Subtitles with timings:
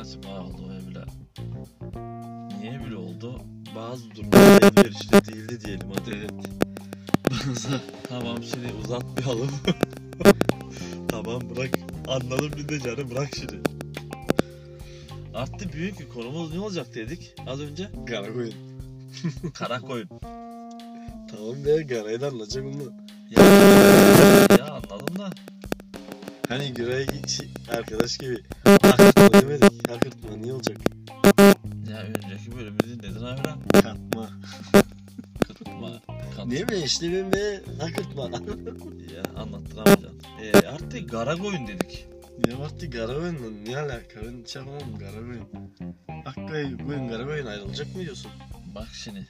[0.00, 1.04] açma oldu ve bile.
[2.60, 3.40] Niye bile oldu?
[3.76, 6.32] Bazı durumlar elverişli değildi diyelim hadi evet.
[7.30, 9.50] Bazı tamam şimdi uzatmayalım.
[11.08, 11.70] tamam bırak.
[12.08, 13.60] Anladım bir de canım bırak şimdi.
[15.34, 17.90] Artık büyük bir konumuz ne olacak dedik az önce?
[18.06, 18.54] Karakoyun.
[19.54, 20.08] Karakoyun.
[21.30, 22.92] Tamam be Garay'dan anlatacak onu.
[23.30, 23.44] Ya,
[24.58, 25.30] ya anladım da.
[26.52, 29.90] Hani Güray şey, arkadaş gibi akırtma demedik.
[29.90, 30.76] Akırtma niye olacak?
[31.90, 33.60] Ya önceki bölümü dinledin abi lan.
[33.72, 34.28] Katma.
[35.46, 36.02] Kırpma.
[36.36, 36.50] Kan.
[36.50, 38.22] Ne bileyim işte ben be akırtma.
[39.14, 40.20] Ya anlattıramayacaksın.
[40.42, 42.06] Ee, artık Karakoyun dedik.
[42.46, 44.20] ne vakti Karakoyun'la ne alaka?
[44.26, 45.48] Ben hiç anlamadım Karakoyun.
[46.26, 48.30] Akkoyun, Karakoyun ayrılacak mı diyorsun?
[48.74, 49.28] Bak şimdi.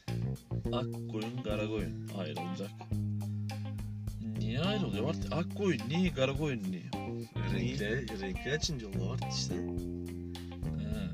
[0.73, 2.71] Akkoyun Karakoyun ayrılacak.
[4.53, 5.09] Niye ayrılıyor?
[5.09, 6.83] Artık Akkoyun niye Karakoyun niye?
[7.55, 9.55] Renkli, renkli açınca oldu var işte.
[10.79, 11.09] He.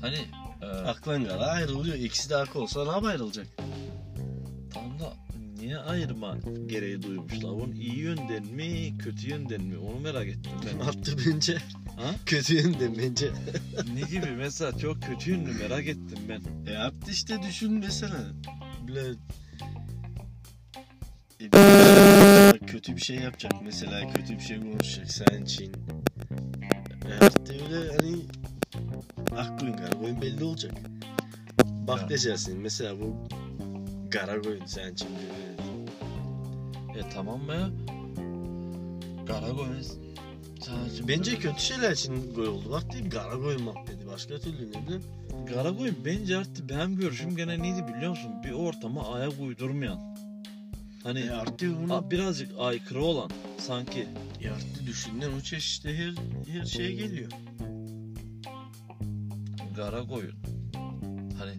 [0.00, 0.18] Hani
[0.62, 1.96] e, Aklan Kara ayrılıyor.
[1.96, 3.46] İkisi de ak olsa ne yap ayrılacak?
[4.74, 5.12] tam da
[5.60, 7.50] niye ayırma gereği duymuşlar?
[7.50, 9.78] Bunun iyi yönden mi kötü yönden mi?
[9.78, 10.86] Onu merak ettim ben.
[10.86, 11.58] Attı bence.
[11.96, 12.14] Ha?
[12.26, 13.30] Kötü yönden bence.
[13.94, 16.72] ne gibi mesela çok kötü yönlü merak ettim ben.
[16.72, 18.18] E attı işte düşün mesela.
[18.88, 19.14] Böyle
[21.40, 21.48] E,
[22.74, 25.72] kötü bir şey yapacak mesela kötü bir şey konuşacak sen için.
[27.20, 28.16] Attı öyle hani
[29.36, 30.72] aklın karakoyun belli olacak.
[31.64, 32.08] Bak Ya.
[32.08, 33.16] diyeceksin mesela bu
[34.10, 35.08] karakoyun sen için.
[36.98, 37.70] E tamam mı?
[39.26, 39.82] Karakoyun
[40.60, 42.70] sadece Bence kötü şeyler için koyuldu.
[42.70, 45.02] Bak değil karakoyun muhabbeti başka türlü ne bileyim.
[45.54, 48.32] Karakoyun bence artık benim görüşüm gene neydi biliyor musun?
[48.44, 50.13] Bir ortama ayak uydurmayan.
[51.04, 54.08] Hani E artı bunu a- birazcık aykırı olan sanki.
[54.42, 56.14] e artı düşünden o çeşitli her,
[56.52, 57.30] her şeye geliyor.
[59.76, 60.34] Karakoyun.
[61.38, 61.52] Hani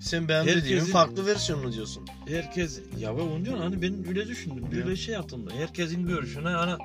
[0.00, 2.04] Sen beğendiğin Herkesin- farklı versiyonunu diyorsun.
[2.28, 4.64] herkes ya ben onu diyorum hani ben öyle düşündüm.
[4.72, 4.84] Ya.
[4.84, 6.82] Öyle şey yaptım da herkesin görüşüne hani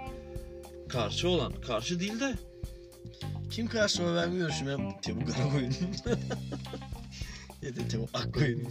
[0.89, 2.33] karşı olan karşı değil de
[3.51, 5.71] Kim karşıma ben görüşüm ben Tebu Karakoyun.
[7.61, 8.63] ya da Tebu Akkoyun.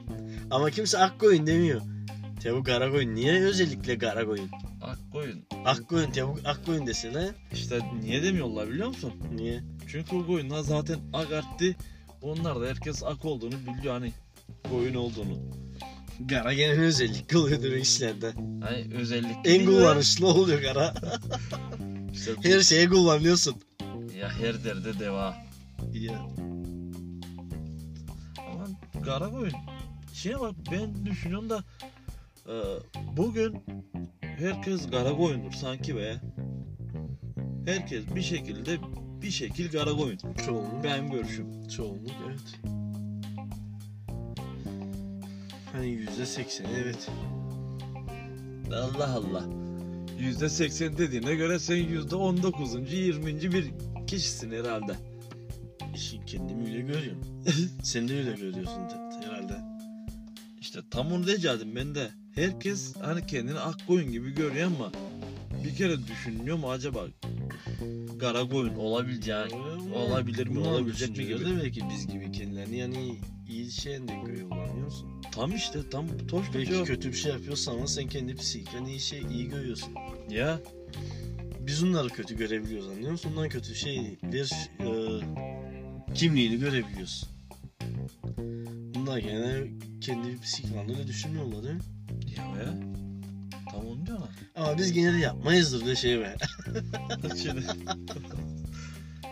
[0.50, 1.80] Ama kimse Akkoyun demiyor.
[2.42, 3.14] Tebu Karakoyun.
[3.14, 4.50] Niye özellikle Karakoyun?
[4.82, 5.44] Akkoyun.
[5.64, 7.30] Akkoyun, Tebu Akkoyun deseler.
[7.52, 9.12] İşte niye demiyorlar biliyor musun?
[9.34, 9.62] Niye?
[9.88, 11.76] Çünkü o koyunlar zaten ak arttı.
[12.22, 14.12] Onlar da herkes ak olduğunu biliyor hani
[14.70, 15.38] koyun olduğunu.
[16.30, 18.32] Kara gene özellikle oluyor demek işlerde.
[18.62, 20.94] Hani özellikle En değil de- kullanışlı oluyor kara.
[22.12, 23.54] İşte bu- Her şeye kullanıyorsun.
[24.20, 25.36] Ya her derde deva.
[25.92, 26.26] Ya.
[28.38, 28.66] Ama
[29.04, 29.52] kara koyun.
[30.14, 31.64] Şeye bak ben düşünüyorum da
[32.48, 32.54] e,
[33.16, 33.56] bugün
[34.20, 36.16] herkes kara koyundur sanki be.
[37.66, 38.78] Herkes bir şekilde
[39.22, 40.18] bir şekil kara koyun.
[40.46, 40.84] Çoğunluk.
[40.84, 41.68] Benim görüşüm.
[41.68, 42.60] Çoğunluk evet.
[45.72, 47.08] Hani yüzde sekseni evet.
[48.72, 49.44] Allah Allah.
[50.18, 53.70] Yüzde seksen dediğine göre sen yüzde on dokuzuncu, yirminci bir
[54.06, 54.96] kişisin herhalde.
[55.94, 57.20] İşi kendimi öyle görüyorum.
[57.82, 58.82] Sen de öyle görüyorsun
[59.22, 59.56] herhalde.
[60.60, 62.10] İşte tam onu diyecektim ben de.
[62.36, 64.92] Herkes hani kendini ak koyun gibi görüyor ama
[65.64, 67.06] bir kere düşünüyor mu acaba
[68.20, 69.44] kara koyun olabileceği
[69.94, 71.40] olabilir mi olabilecek mi gibi.
[71.40, 75.22] de belki biz gibi kendilerini yani iyi şeyden görüyorlar musun?
[75.32, 76.86] Tam işte tam toş Belki tutuyor.
[76.86, 79.94] kötü bir şey yapıyorsan ama sen kendi psikiken iyi şey iyi görüyorsun.
[80.30, 80.60] Ya
[81.60, 83.30] Biz onları kötü görebiliyoruz anlıyor musun?
[83.32, 85.20] Ondan kötü şey bir e,
[86.14, 87.24] kimliğini görebiliyoruz.
[88.94, 89.64] Bunlar gene
[90.00, 91.80] kendi psikiklerinde düşünmüyorlar değil mi?
[92.38, 92.74] Ya.
[93.72, 94.18] Tam onu diyor
[94.56, 96.36] Ama biz gene de yapmayızdır de şey be.
[97.42, 97.66] Şimdi.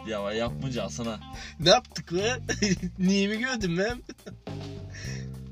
[0.08, 1.20] ya yapmayacağız sana.
[1.60, 2.38] ne yaptık be?
[2.98, 4.02] Niye mi gördün ben?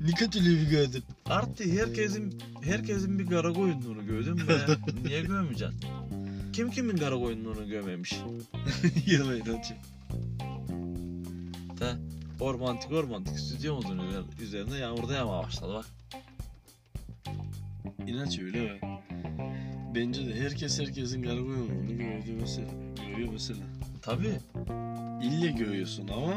[0.01, 1.03] ne kötülüğü gördün?
[1.25, 4.57] Artık herkesin herkesin bir kara koyunluğunu gördün be.
[5.05, 5.79] Niye görmeyeceksin?
[6.53, 8.19] Kim kimin kara koyunluğunu görmemiş?
[9.07, 9.73] Yalan açı.
[11.79, 11.93] De
[12.39, 15.85] ormantik ormantik stüdyomuzun üzer- üzerine yağmurda yağmaya başladı bak.
[18.07, 18.79] İnanç öyle mi?
[19.95, 22.67] Bence de herkes herkesin garip olduğunu gördü mesela.
[23.07, 23.59] Görüyor mesela.
[24.01, 24.39] Tabii.
[25.23, 26.33] İlle görüyorsun ama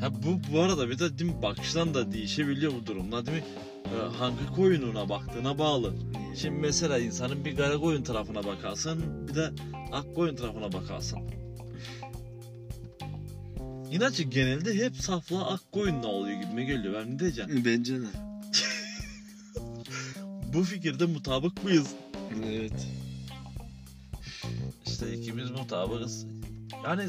[0.00, 3.44] Ha bu bu arada bir de değil mi, bakıştan da değişebiliyor bu durumda değil mi?
[3.86, 5.94] Ee, hangi koyununa baktığına bağlı.
[6.36, 9.50] Şimdi mesela insanın bir kara koyun tarafına bakarsın bir de
[9.92, 11.18] ak koyun tarafına bakarsın.
[13.92, 16.94] İnaçı genelde hep safla ak koyunla oluyor gibime geliyor.
[16.94, 17.62] Ben ne diyeceğim?
[17.64, 18.31] Bence de.
[20.54, 21.94] Bu fikirde mutabık mıyız?
[22.44, 22.88] Evet.
[24.86, 26.26] İşte ikimiz mutabıkız.
[26.84, 27.02] Yani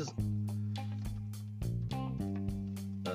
[3.06, 3.14] eee,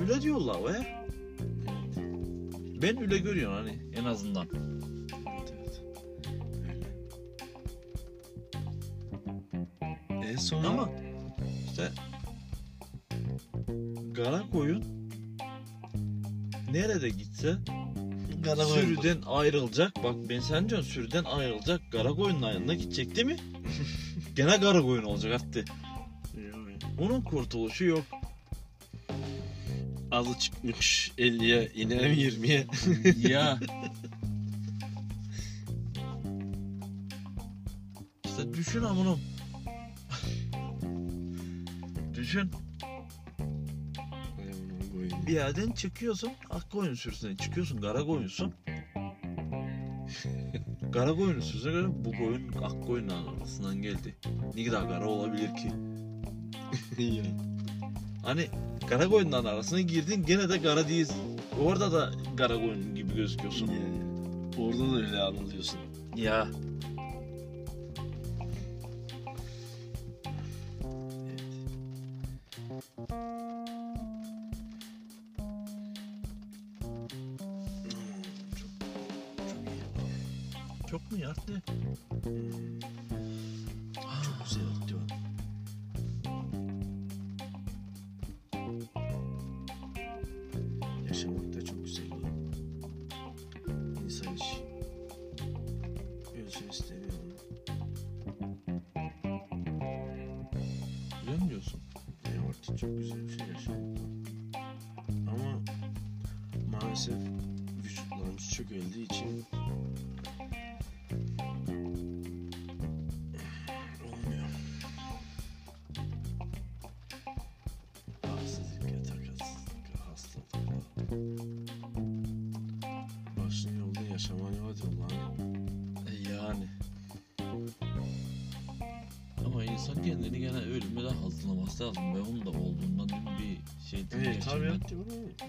[0.00, 1.02] öyle diyorlar ve
[2.82, 4.46] ben öyle görüyorum hani en azından.
[5.32, 5.80] Evet evet.
[10.10, 10.32] Öyle.
[10.32, 10.88] E sonra Ama
[11.70, 11.90] işte
[14.16, 14.84] kara koyun
[16.72, 17.56] nerede gitse
[18.44, 18.96] Kara koyun.
[18.96, 19.92] sürüden ayrılacak.
[20.04, 21.80] Bak ben sen diyorsun sürüden ayrılacak.
[21.92, 23.36] Kara koyunun yanına gidecek değil mi?
[24.36, 25.60] Gene kara koyun olacak hatta.
[26.98, 28.04] Onun kurtuluşu yok.
[30.10, 32.66] Azı çıkmış 50'ye inem 20'ye.
[33.28, 33.58] ya.
[38.24, 39.20] İşte düşün amınım.
[42.14, 42.50] düşün.
[45.26, 48.54] Bir yerden çıkıyorsun ak koyun sürüsüne çıkıyorsun kara koyunsun.
[50.92, 54.16] kara koyun sürüsüne göre bu koyun ak koyunun arasından geldi.
[54.54, 55.72] Ne kadar kara olabilir ki?
[58.24, 58.46] Hani
[58.88, 61.40] kara koyunların arasına girdin gene de kara değilsin.
[61.60, 63.70] Orada da kara koyun gibi gözüküyorsun.
[64.58, 65.80] Orada da öyle anılıyorsun.
[66.16, 66.48] Ya.
[80.92, 81.62] Çok mu yattı?
[84.24, 85.31] Çok güzel yaptı o.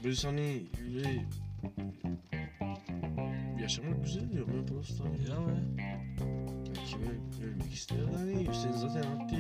[0.04, 0.64] hani
[0.98, 1.26] öyle
[3.62, 5.04] yaşamak güzel diyor ben prosta.
[5.04, 5.84] Ya be.
[6.68, 7.06] Ya kime
[7.48, 9.38] ölmek ister hani sen zaten hatta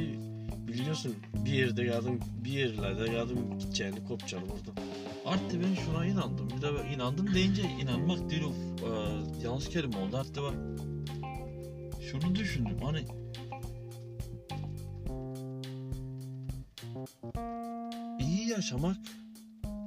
[0.67, 1.15] biliyorsun
[1.45, 4.81] bir yerde yardım bir yerlerde yardım gideceğini kopacaksın orada.
[5.25, 6.49] Artık ben şuna inandım.
[6.57, 8.53] Bir de ben inandım deyince inanmak değil o
[8.85, 8.89] e,
[9.43, 10.17] yanlış kelime oldu.
[10.17, 10.53] Artık bak
[12.11, 13.05] şunu düşündüm hani
[18.19, 18.97] iyi yaşamak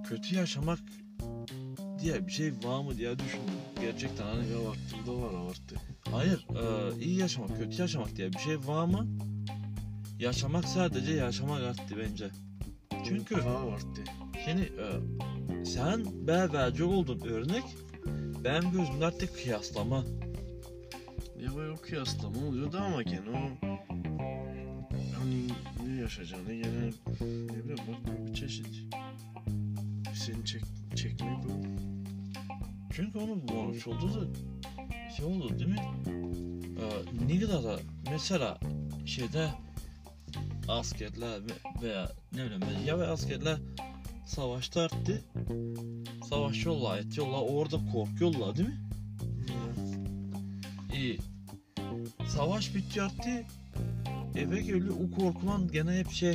[0.08, 0.78] kötü yaşamak
[2.00, 3.54] diye bir şey var mı diye düşündüm.
[3.80, 5.76] Gerçekten hani Ya vaktinde var avarttı.
[6.10, 9.06] hayır e, iyi yaşamak kötü yaşamak diye bir şey var mı?
[10.18, 12.28] Yaşamak sadece yaşamak arttı bence.
[13.04, 14.04] Çünkü var avarttı.
[14.44, 17.64] Şimdi e, sen ben verecek oldun örnek
[18.44, 20.04] benim gözümde artık kıyaslama.
[21.40, 23.66] Ya o kıyaslama oluyor da ama gene o
[25.18, 25.46] hani
[25.86, 28.66] ne yaşayacağını gene ne bileyim bak bir çeşit.
[30.26, 30.62] Seni çek,
[30.96, 31.50] çekmek o.
[32.92, 34.26] Çünkü onun konuşuldu da
[35.16, 35.80] şey oldu değil mi?
[36.80, 37.76] Ee, ne kadar da
[38.10, 38.58] mesela
[39.06, 39.48] şeyde
[40.68, 43.58] askerler ve- veya ne bileyim ya ve askerler
[44.26, 45.24] savaşta arttı.
[46.28, 48.78] Savaş yolla et yolla orada korkuyorlar değil mi?
[50.96, 51.18] İyi.
[52.28, 53.44] Savaş bitti arttı.
[54.36, 56.34] Eve geliyor o korkulan gene hep şey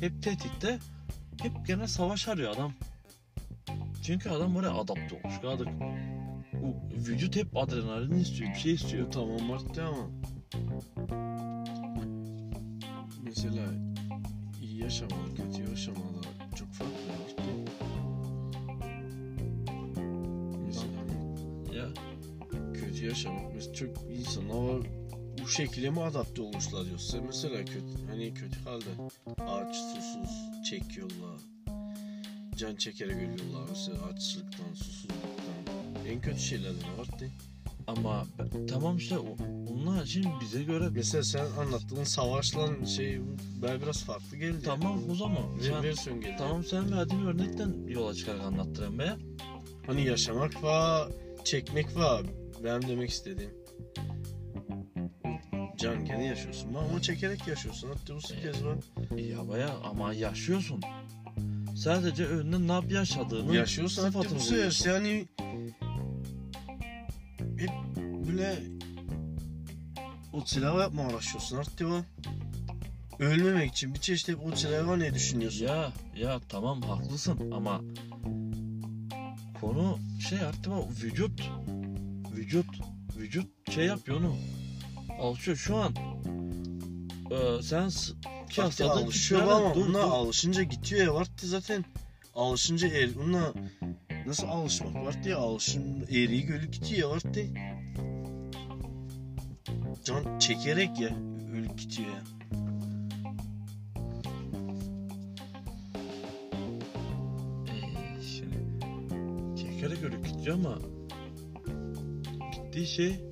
[0.00, 0.78] hep tehditte
[1.42, 2.72] hep gene savaş arıyor adam.
[4.02, 5.68] Çünkü adam oraya adapte olmuş kaldık.
[6.64, 9.10] O vücut hep adrenalin istiyor, bir şey istiyor.
[9.12, 10.10] Tamam arttı ama
[13.22, 13.64] mesela
[14.62, 16.22] iyi yaşamalı, kötü yaşamalı
[16.56, 17.42] çok farklı arttı.
[20.66, 20.92] Mesela
[21.74, 21.88] Ya
[22.74, 24.86] kötü yaşamak mesela çok insanlar var
[25.42, 28.90] bu şekilde mi adapte olmuşlar diyorsa mesela kötü hani kötü halde
[29.46, 30.30] aç susuz
[30.70, 31.41] çekiyorlar
[32.56, 37.30] can çekerek ölüyorlar mesela açlıktan susuzluktan en kötü şeylerden arttı
[37.86, 39.36] Ama ben- tamam işte o-
[39.72, 43.20] onlar şimdi bize göre Mesela sen anlattığın savaşla şey
[43.62, 44.58] ben biraz farklı geldi.
[44.64, 46.34] tamam o zaman sen, versiyon geldi.
[46.38, 49.16] tamam sen verdiğin örnekten yola çıkarak anlattırayım be.
[49.86, 51.08] Hani yaşamak var,
[51.44, 52.22] çekmek var.
[52.64, 53.50] Benim demek istediğim.
[55.76, 57.88] Can gene yaşıyorsun ama çekerek yaşıyorsun.
[57.88, 58.76] Hatta bu kez var.
[59.18, 60.80] Ya baya ama yaşıyorsun.
[61.82, 64.90] Sadece önüne ne yap yaşadığını Yaşıyorsun hatta sıfatını bu koyuyorsun.
[64.90, 65.28] yani
[67.58, 67.70] hep
[68.26, 68.62] böyle
[70.32, 72.02] o silahı yapma uğraşıyorsun artık var.
[73.18, 75.66] Ölmemek için bir çeşit hep o silahı var ne düşünüyorsun?
[75.66, 77.80] Ya ya tamam haklısın ama
[79.60, 79.98] konu
[80.28, 81.50] şey artık o vücut
[82.36, 82.66] vücut
[83.16, 84.36] vücut şey yapıyor onu
[85.20, 85.94] alışıyor şu an
[87.30, 87.90] e, sen
[88.56, 90.10] Hatta haftada alışıyor ama dur, bunlar dur.
[90.12, 91.84] alışınca gidiyor ya vardı zaten.
[92.34, 93.52] Alışınca er, bunlar
[94.26, 97.46] nasıl alışmak var diye alışın eriği gölü gidiyor ya vardı.
[100.04, 101.10] Can çekerek ya
[101.54, 102.22] ölüp gidiyor ya.
[107.68, 108.56] Ee, şimdi
[109.60, 110.78] çekerek öyle gidiyor ama
[112.52, 113.31] gittiği şey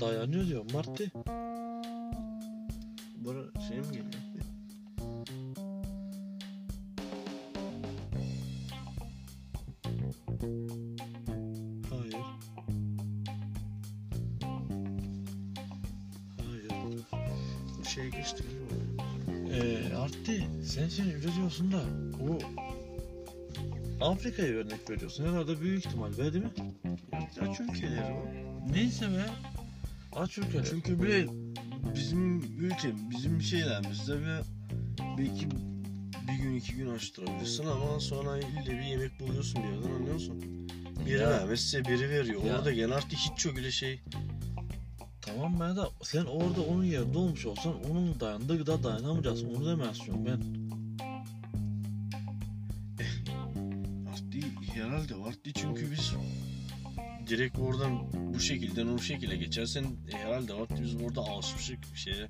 [0.00, 1.04] dayanıyor diyor Marty.
[3.16, 4.12] Bana şey mi geliyor?
[11.90, 12.16] Hayır.
[16.46, 16.70] Hayır.
[17.78, 18.44] Bu şey geçti?
[19.52, 21.80] Ee, Artti sen şimdi öyle diyorsun da
[22.30, 22.38] o
[24.10, 25.24] Afrika'ya örnek veriyorsun.
[25.24, 26.50] Herhalde büyük ihtimal be değil mi?
[27.40, 28.26] Aç ülkeleri o.
[28.72, 29.26] Neyse be.
[30.16, 30.38] Aç.
[30.70, 31.26] Çünkü bile
[31.94, 34.40] bizim ülke, bizim şeylerimizde bir
[35.18, 35.48] belki
[36.28, 40.42] bir gün iki gün açtırabilirsin ama sonra ille bir yemek buluyorsun bir yerden anlıyor musun?
[41.06, 41.30] Biri Ya.
[41.30, 42.44] vermezse biri veriyor.
[42.44, 42.56] Ya.
[42.58, 44.00] Orada gene artık hiç çok öyle şey.
[45.22, 49.54] Tamam ben de sen orada onun yerinde olmuş olsan onun dayandığı gıda dayanamayacaksın.
[49.54, 50.40] Onu demezsin ben.
[54.12, 54.44] Artık
[54.74, 56.12] herhalde vardı çünkü biz
[57.26, 62.28] direkt oradan bu şekilden o şekilde geçersen e, herhalde vardı biz orada alışmışık bir şeye.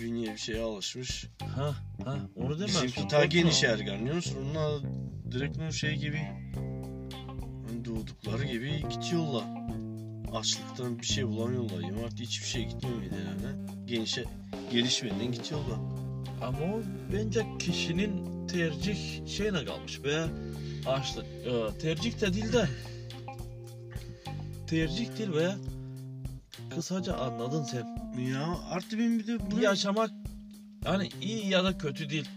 [0.00, 1.26] Bünye bir şeye alışmış.
[1.56, 1.74] Ha
[2.04, 2.84] ha onu demezsin.
[2.84, 4.38] Bizimki ta geniş ergen anlıyor musun?
[4.50, 4.82] Onlar
[5.32, 6.20] direkt o şey gibi
[7.84, 9.44] doğdukları gibi gidiyorlar.
[10.34, 11.80] Açlıktan bir şey bulamıyorlar.
[11.80, 13.66] Yani artık hiçbir şey gitmiyor midelerine.
[13.86, 14.24] Genişe,
[14.72, 15.78] gelişmeden gidiyorlar.
[16.42, 20.24] Ama o bence kişinin tercih şeyine kalmış be.
[20.86, 21.24] Açlık.
[21.24, 22.68] Ee, tercih de değil de.
[24.66, 25.54] Tercih değil be.
[26.74, 28.12] Kısaca anladın sen.
[28.32, 30.10] Ya artık benim bir de bu Yaşamak
[30.84, 32.28] yani iyi ya da kötü değil.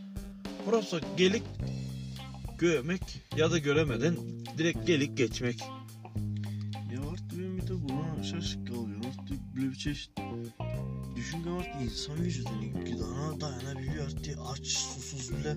[0.66, 1.44] Burası gelik
[2.58, 3.02] görmek
[3.38, 4.16] ya da göremeden
[4.58, 5.60] direkt gelik geçmek.
[6.94, 9.02] Ya artık benim bir de buna şaşık kalıyorum.
[9.08, 10.12] Artık böyle bir çeşit
[11.16, 15.56] düşünce artık insan vücudunu gıdana dayanabiliyor artık aç susuz bile.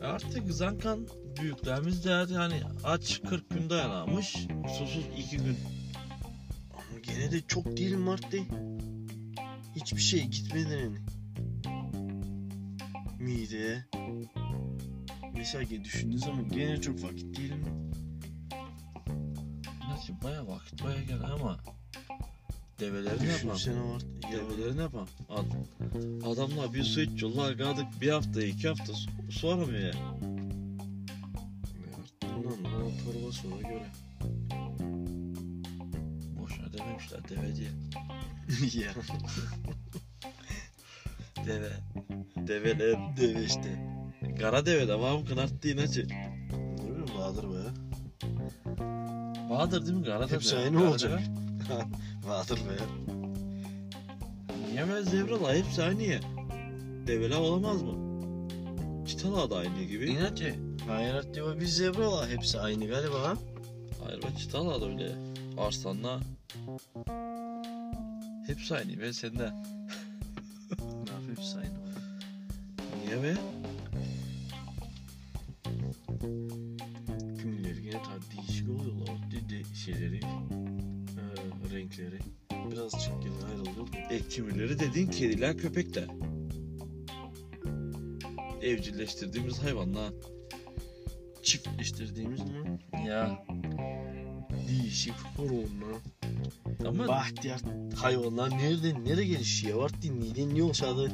[0.00, 1.06] Artık zankan
[1.40, 4.36] büyüklerimiz de yani aç 40 gün dayanamış,
[4.78, 5.56] susuz 2 gün.
[6.74, 8.40] Ama gene de çok değilim artık.
[9.76, 10.98] Hiçbir şey gitmeden hani.
[13.20, 13.84] Mideye.
[15.36, 17.64] Mesela düşündüğün zaman gene çok vakit değilim.
[19.90, 21.58] Nasıl baya vakit baya gel ama
[22.80, 23.54] develeri ne yapalım?
[23.54, 24.02] Düşünsene var.
[24.32, 25.08] Develeri ne yapalım?
[25.28, 29.94] Ad- adamlar bir su içiyorlar kaldık bir hafta iki hafta su, su aramıyor ya.
[30.20, 30.37] Bundan
[33.12, 33.86] torba sonra göre.
[36.40, 37.70] Boşuna dememişler deve diye.
[38.84, 38.92] ya
[41.46, 41.70] Deve.
[42.36, 43.16] Develer.
[43.16, 43.88] deve işte.
[44.40, 46.08] Kara deve de var mı kınarttı inacı.
[46.08, 47.62] Ne bileyim vardır be.
[49.48, 50.34] Vardır değil mi kara deve?
[50.36, 51.20] Hepsi aynı olacak.
[52.24, 52.82] vardır be.
[54.70, 56.20] Niye ben zebrala hepsi aynı ya.
[57.06, 58.08] Develer olamaz mı?
[59.06, 60.10] Çitalar da aynı gibi.
[60.10, 60.67] İnatçı.
[60.88, 62.28] Hayır artık bir zebra var.
[62.28, 63.34] Hepsi aynı galiba ha.
[64.04, 65.12] Hayır ben çitalar da öyle.
[65.58, 66.20] Arslanla.
[68.46, 69.52] Hepsi aynı ben sende.
[70.78, 71.78] Ne hepsi aynı.
[73.04, 73.36] Niye be?
[77.40, 79.16] Kimileri yine tabii değişik oluyorlar.
[79.30, 82.18] De, de şeyleri, e, renkleri.
[82.70, 83.88] Birazcık yine ayrılıyor.
[84.10, 86.06] E kimileri dediğin kediler köpekler.
[88.62, 90.12] Evcilleştirdiğimiz hayvanlar.
[91.48, 92.78] Çiftleştirdiğimiz mi?
[93.06, 93.44] Ya.
[94.68, 95.98] Değişik horonlar.
[96.86, 97.60] Ama Bahtiyar
[97.96, 99.78] hayvanlar nereden nereye gelişiyor?
[99.78, 101.08] Var dinleyen ne olsa da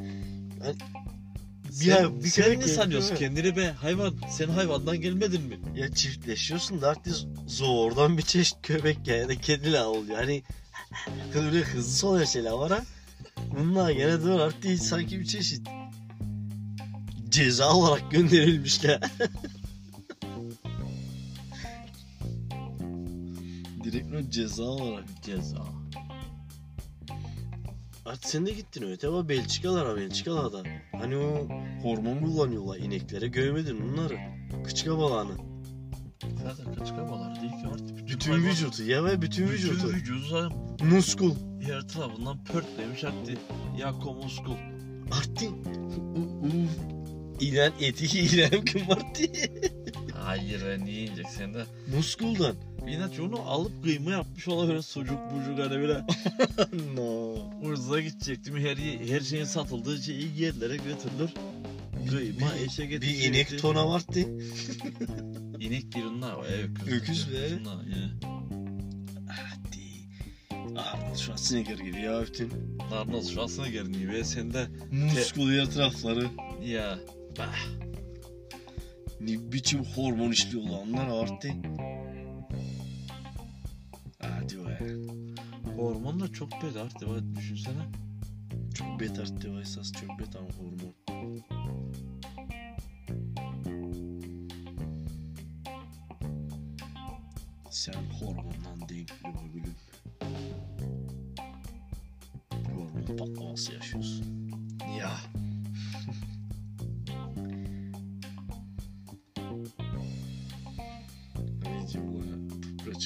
[1.70, 5.58] Sen, bir sen ne sanıyorsun kendini be hayvan sen hayvandan gelmedin mi?
[5.76, 7.14] Ya çiftleşiyorsun da artık
[7.46, 10.16] zordan bir çeşit köpek yani kediyle oluyor.
[10.16, 10.42] Hani
[11.34, 12.82] öyle hızlı oluyor şeyler var ha.
[13.58, 15.68] Bunlar gene de artık sanki bir çeşit
[17.28, 19.00] ceza olarak gönderilmişler.
[23.94, 25.04] Direkt o ceza olarak.
[25.22, 25.64] Ceza.
[28.06, 30.62] Artık sen de gittin öte ama Belçikalara Belçikalarda.
[30.92, 31.48] Hani o
[31.82, 34.16] hormon kullanıyorlar ineklere görmedin onları.
[34.64, 35.32] Kıçka balağını.
[36.42, 38.08] Zaten kaç kabalar değil ki artık.
[38.08, 39.88] Bütün, hayvan- vücudu ya ve bütün Bütün vücudu.
[39.92, 41.34] vücudu zaten Muskul.
[41.66, 43.32] her tarafından pörtlemiş hatta.
[43.78, 44.54] Yako muskul.
[45.18, 45.50] Artık
[47.40, 48.06] İlan eti
[48.64, 49.18] kim vardı?
[50.24, 51.64] Hayır be niye yiyecek sen de?
[51.96, 52.56] Muskuldan.
[52.88, 56.06] İnat onu alıp kıyma yapmış olabilir sucuk bucuk hani böyle.
[56.96, 57.34] no.
[57.62, 58.76] Ucuza gidecektim her,
[59.08, 61.30] her şeyin satıldığı şeyi yerlere götürülür.
[62.10, 63.32] Kıyma eşe Bir getirecektim.
[63.34, 64.20] inek tona vardı.
[65.60, 66.44] İnek değil onlar.
[66.44, 66.92] e, Öküz.
[66.92, 67.48] Öküz be.
[69.28, 69.84] Hadi.
[70.78, 72.52] Arnold Schwarzenegger gibi ya bütün.
[72.92, 76.26] Arnold Schwarzenegger gibi sen de Muskul yer tarafları.
[76.64, 76.98] ya
[77.38, 77.54] bah.
[79.20, 81.48] Ne biçim hormon işliyorlar onlar arttı.
[84.18, 84.78] Hadi be.
[85.76, 87.82] Hormon da çok bed artık bak düşünsene.
[88.74, 90.94] Çok bet arttı o esas çok bet ama hormon.
[97.70, 99.74] Sen hormondan denkli bu gülüm.
[102.50, 104.50] Hormon patlaması yaşıyorsun.
[104.98, 105.16] Ya.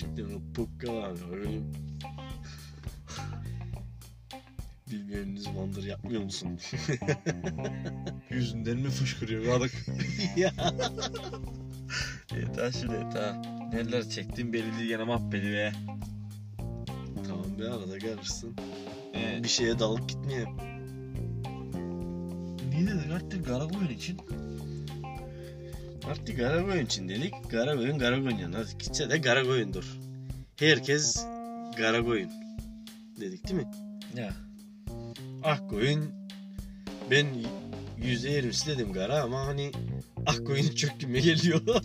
[0.06, 1.60] O pukkalar öyle.
[4.90, 6.48] Bilmeyeniniz bandır yapmıyor musun?
[8.30, 9.72] Yüzünden mi fışkırıyor kadık?
[10.36, 10.52] ya.
[12.36, 13.42] yeter şimdi yeter.
[13.72, 15.72] Neler çektim belli değil gene mahvedi be.
[17.28, 18.56] Tamam bir arada gelirsin.
[19.14, 20.44] Ee, Bir şeye dalıp gitmeye.
[22.70, 24.18] niye dedik artık Garagoyun için?
[26.10, 27.34] Artık Garagoyun için dedik.
[27.50, 28.56] Garagoyun Garagoyun yani.
[28.56, 29.84] Hadi gitse de Garagoyun'dur.
[30.56, 31.24] Herkes
[31.76, 32.30] Garagoyun.
[33.20, 33.70] Dedik değil mi?
[34.16, 34.32] Ya.
[35.44, 36.10] Akkoyun
[37.10, 37.26] ben
[38.02, 39.72] yüzde yirmisi dedim Gara ama hani
[40.26, 41.60] Akkoyun çok gibi geliyor.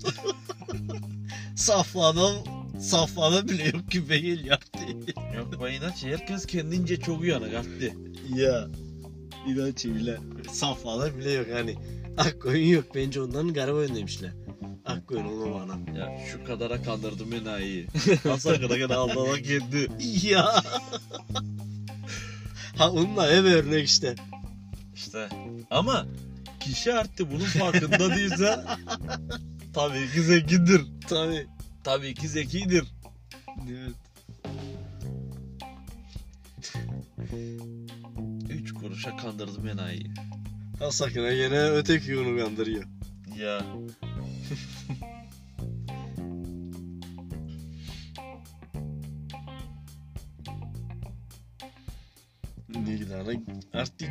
[1.55, 2.29] saflada
[2.79, 5.17] saflada bile yok gibi geliyor artık.
[5.35, 7.93] Yok be inatçı herkes kendince çok uyanık artık.
[8.35, 8.67] ya.
[9.47, 10.17] İlaç bile.
[10.51, 11.75] Saflada bile yok hani.
[12.17, 14.31] Akkoyun yok bence ondan Garagoyun demişler.
[14.85, 15.99] Akkoyun olma bana.
[15.99, 17.87] Ya şu kadara kandırdım enayi.
[18.23, 19.87] Hasan kadar kadar Allah'a kendi.
[20.27, 20.63] Ya.
[22.77, 24.15] ha onunla ev örnek işte.
[24.95, 25.29] İşte.
[25.71, 26.05] Ama
[26.59, 28.65] kişi artık bunun farkında değilse
[29.73, 30.81] tabii ki zengindir.
[31.09, 31.47] Tabii.
[31.83, 32.83] Tabii ki zekidir.
[33.69, 33.95] Evet.
[38.49, 40.11] Üç kuruşa kandırdım enayi.
[40.83, 42.83] Ha gene öteki onu kandırıyor.
[43.39, 43.61] Ya.
[52.75, 53.39] Ne tane
[53.73, 54.09] artık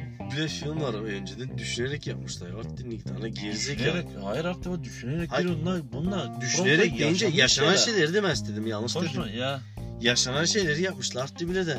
[0.48, 2.50] film var önceden düşünerek yapmışlar.
[2.50, 4.04] Artık ne tane gerizekalı.
[4.24, 5.48] Hayır artık bak düşünerek Hayır.
[5.48, 5.92] değil onlar.
[5.92, 8.14] Bunlar Düşünerek deyince yaşanan şeyler.
[8.14, 9.38] demez dedim yanlış Konuşma dedim.
[9.38, 9.60] ya.
[10.00, 11.78] Yaşanan şeyleri yapmışlar artık bile de.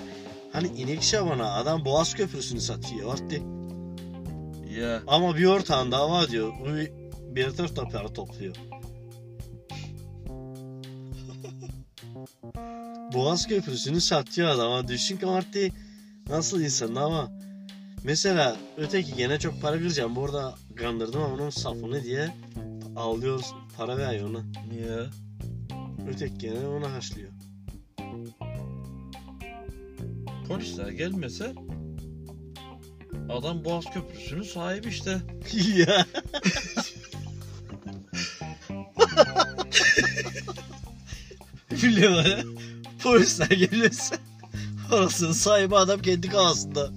[0.54, 3.42] Hani inek şabana adam Boğaz Köprüsü'nü satıyor artık.
[4.80, 5.02] Ya.
[5.08, 6.54] Ama bir ortağın dava diyor.
[6.60, 6.66] Bu
[7.36, 8.56] bir tarafta para topluyor.
[13.14, 14.88] Boğaz Köprüsü'nü satıyor adama.
[14.88, 15.72] Düşün ki artık
[16.30, 17.32] nasıl insan ama
[18.04, 20.16] mesela öteki gene çok para kıracağım.
[20.16, 22.30] Bu arada kandırdım ama onun safını diye
[22.96, 23.44] ağlıyor
[23.78, 24.40] para veriyor ona.
[24.88, 25.10] Ya.
[26.08, 27.30] Öteki gene ona haşlıyor.
[30.48, 31.54] Polisler gelmese
[33.30, 35.22] adam Boğaz Köprüsü'nün sahibi işte.
[35.76, 36.06] ya.
[41.84, 42.44] Biliyor ya.
[43.04, 44.16] Polisler gelirse
[44.92, 46.90] orasının sahibi adam kendi kafasında.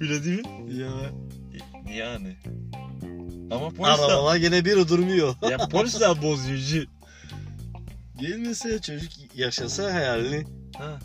[0.00, 0.74] Öyle değil mi?
[0.74, 1.12] Ya.
[1.94, 2.36] Yani.
[3.50, 4.04] Ama polisler...
[4.04, 5.34] Arabalar gene bir durmuyor.
[5.50, 6.84] ya polisler bozucu.
[8.18, 10.44] Gelmese çocuk yaşasa hayalini.
[10.78, 10.98] Ha.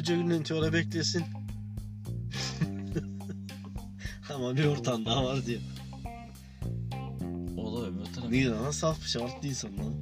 [0.00, 1.24] Günden sonra beklesin.
[4.34, 5.60] Ama bir ortam daha var diyor.
[7.56, 8.30] O da öbür taraf.
[8.30, 9.94] Ne lan saf bir şart değilsin lan.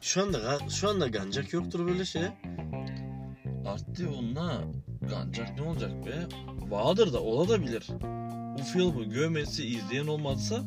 [0.00, 2.22] Şu anda şu anda gancak yoktur böyle şey.
[3.66, 4.64] Arttı onunla
[5.16, 6.26] Ancak ne olacak be?
[6.70, 7.86] Vardır da ola da bilir.
[8.58, 10.64] Bu filmi görmesi izleyen olmazsa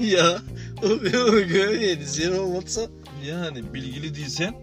[0.00, 0.38] ya
[1.48, 2.86] görmeyeni sen olmazsa
[3.26, 4.54] yani bilgili değilsen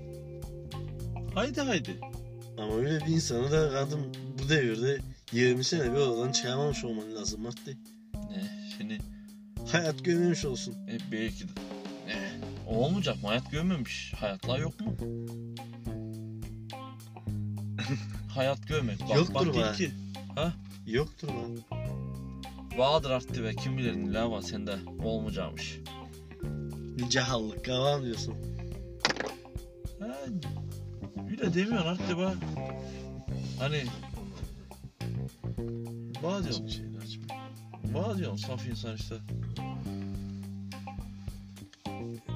[1.36, 2.00] haydi haydi.
[2.58, 4.00] ama öyle bir insanı da kadın
[4.44, 4.98] bu devirde
[5.32, 7.72] 20 sene bir odadan çıkarmamış olman lazım Marty.
[8.14, 8.98] Ne şimdi
[9.72, 10.74] Hayat görmemiş olsun.
[10.88, 11.52] e, belki de
[12.72, 13.28] ne olmayacak mı?
[13.28, 14.14] Hayat görmemiş.
[14.20, 14.96] Hayatlar yok mu?
[18.36, 19.00] Hayat görmek.
[19.10, 19.78] Bak, Yoktur bak be.
[19.78, 19.92] ki.
[20.88, 21.58] Yoktur lan.
[22.78, 25.80] Vardır arttı ve kim bilir ne var sende olmayacakmış.
[27.10, 28.36] Cahallık kavam diyorsun.
[30.00, 30.17] Ha,
[31.30, 32.30] öyle demiyorsun arttı be.
[33.60, 33.84] Hani
[36.22, 36.69] Var diyorum.
[36.69, 37.19] Şeyler.
[37.93, 39.15] Var diyorum saf insan işte.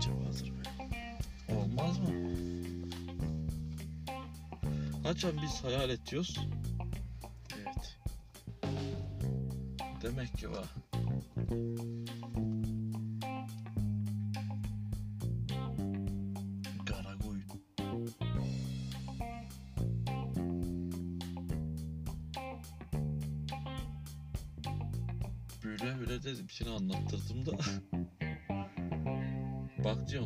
[0.02, 0.94] Cevazır be.
[1.56, 2.08] Olmaz mı?
[5.06, 6.40] Açan biz hayal ediyoruz.
[7.56, 7.98] Evet.
[10.02, 10.66] Demek ki var.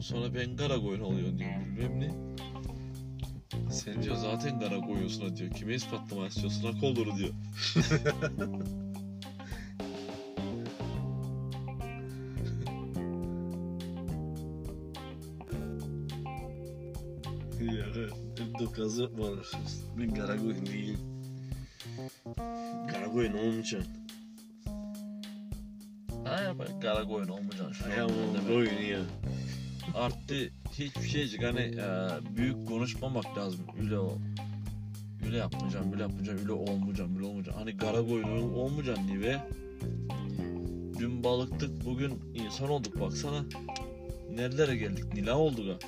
[0.08, 2.12] Sonra ben Karakoyun oluyor diyorum bilmem ne.
[3.72, 5.52] Sen diyor zaten ha diyor.
[5.52, 7.34] Kime ispatlama istiyorsun hak olur diyor.
[17.62, 17.86] Ya
[18.60, 19.52] dokazı var.
[20.00, 21.00] Ben Karakoyun değilim.
[22.92, 23.94] Karakoyun olmayacaksın.
[26.24, 27.74] Ha bak Karakoyun olmayacaksın.
[27.74, 27.90] şu an.
[27.90, 28.58] Ayağımın Demek.
[28.58, 29.00] oyunu ya.
[29.96, 31.88] Arttı hiçbir şeycik hani e,
[32.38, 33.60] büyük konuşmamak lazım.
[33.82, 34.18] Öyle o.
[35.26, 37.58] Öyle yapmayacağım, böyle yapmayacağım, öyle olmayacağım, böyle olmayacağım.
[37.58, 39.38] Hani Karakoyun olmayacaksın diye ve
[41.00, 43.46] dün balıktık, bugün insan olduk baksana.
[44.32, 45.88] Nerelere geldik, nila olduk ha.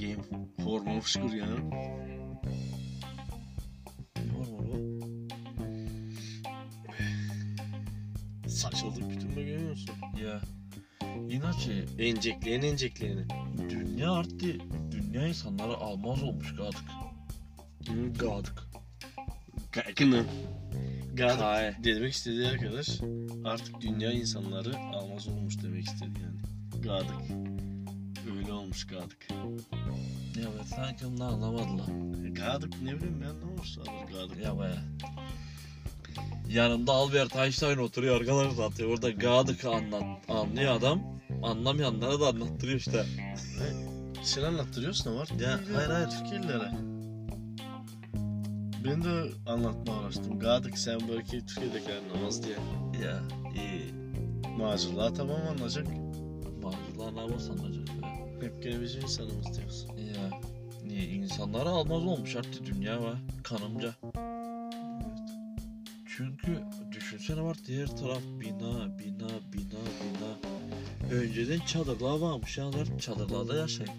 [0.00, 1.46] Game hormon fışkır ya.
[4.16, 4.78] Ne var var o?
[8.48, 9.94] Saçıldık bütün de görüyor musun?
[10.24, 10.40] Ya.
[11.28, 13.28] İnaçı Encekleyen encekleyen.
[13.70, 14.58] dünya arttı.
[14.92, 16.84] Dünya insanları almaz olmuş gadık.
[18.18, 18.62] Gadık.
[19.72, 20.24] Kaykını.
[21.14, 21.74] Gadık Kay.
[21.84, 23.00] demek istediği arkadaş
[23.44, 26.40] artık dünya insanları almaz olmuş demek istedi yani.
[26.82, 27.30] Gadık.
[28.36, 29.28] Öyle olmuş gadık.
[30.38, 31.86] Evet sanki onu anlamadılar.
[32.32, 34.44] Gadık ne bileyim ben ne olmuş sanır gadık.
[34.44, 34.74] Ya be.
[36.50, 38.90] Yanımda Albert Einstein oturuyor arkadaşlar zaten.
[38.90, 41.02] Orada Gadık'ı anlat, anlıyor adam.
[41.42, 43.04] Anlamayanlara da anlattırıyor işte.
[44.22, 45.28] Sen anlattırıyorsun ama var.
[45.40, 46.08] Ya, hayır, hayır.
[46.08, 46.70] Türkiye'lilere.
[48.84, 50.38] Ben de anlatma uğraştım.
[50.38, 52.56] Gadık sen belki Türkiye'dekiler namaz diye.
[53.04, 53.22] Ya
[53.54, 53.94] iyi.
[54.58, 55.86] Macırlığa tamam anlayacak.
[56.98, 58.46] Ne yapar sanacak be.
[58.46, 59.86] Hep gene bizim insanımız diyoruz.
[59.98, 60.40] Ya.
[60.84, 63.14] Niye insanları almaz olmuş artık dünya var.
[63.42, 63.94] Kanımca.
[66.20, 70.38] Çünkü düşünsene var diğer taraf bina, bina, bina, bina.
[71.20, 72.70] Önceden çadırlar varmış ya.
[73.00, 73.92] Çadırlarda yaşayın.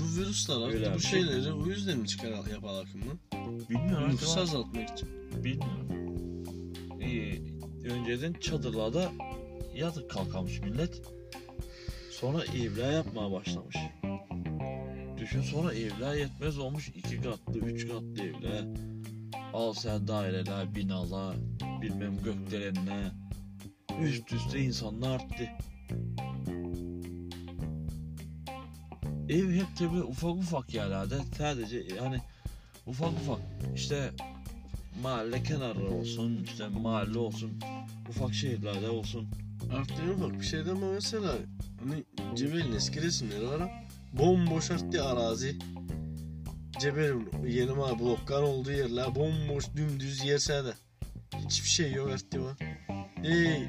[0.00, 1.20] Bu virüsler Öyle bir bu şey.
[1.20, 3.18] şeyleri o yüzden mi çıkar yapar akımı?
[3.70, 5.08] Bilmiyorum Nüfusu azaltmak için.
[5.44, 5.88] Bilmiyorum.
[7.00, 9.12] Ee, önceden çadırlarda
[9.74, 11.02] yatıp kalkamış millet.
[12.10, 13.76] Sonra evler yapmaya başlamış.
[15.18, 18.64] Düşün sonra evler yetmez olmuş iki katlı, üç katlı evler.
[19.54, 21.36] Al sen daireler, binalar,
[21.82, 23.12] bilmem gökdelenler.
[24.02, 25.48] Üst üste insanlar arttı.
[29.28, 32.18] Ev hep tabi ufak ufak yerlerde sadece yani
[32.86, 33.40] ufak ufak
[33.74, 34.10] işte
[35.02, 37.52] mahalle kenarı olsun, işte mahalle olsun,
[38.08, 39.28] ufak şehirlerde olsun.
[39.72, 41.32] En ufak bir şeyden ama mesela
[41.84, 42.04] hani
[42.36, 43.84] Cebel'in eski resimleri var
[44.18, 45.58] bomboş arttı arazi.
[46.78, 50.72] Cebel'in yeni ma blokkan olduğu yerler bomboş dümdüz yerse de
[51.46, 52.56] hiçbir şey yok arttı var.
[53.24, 53.62] Ey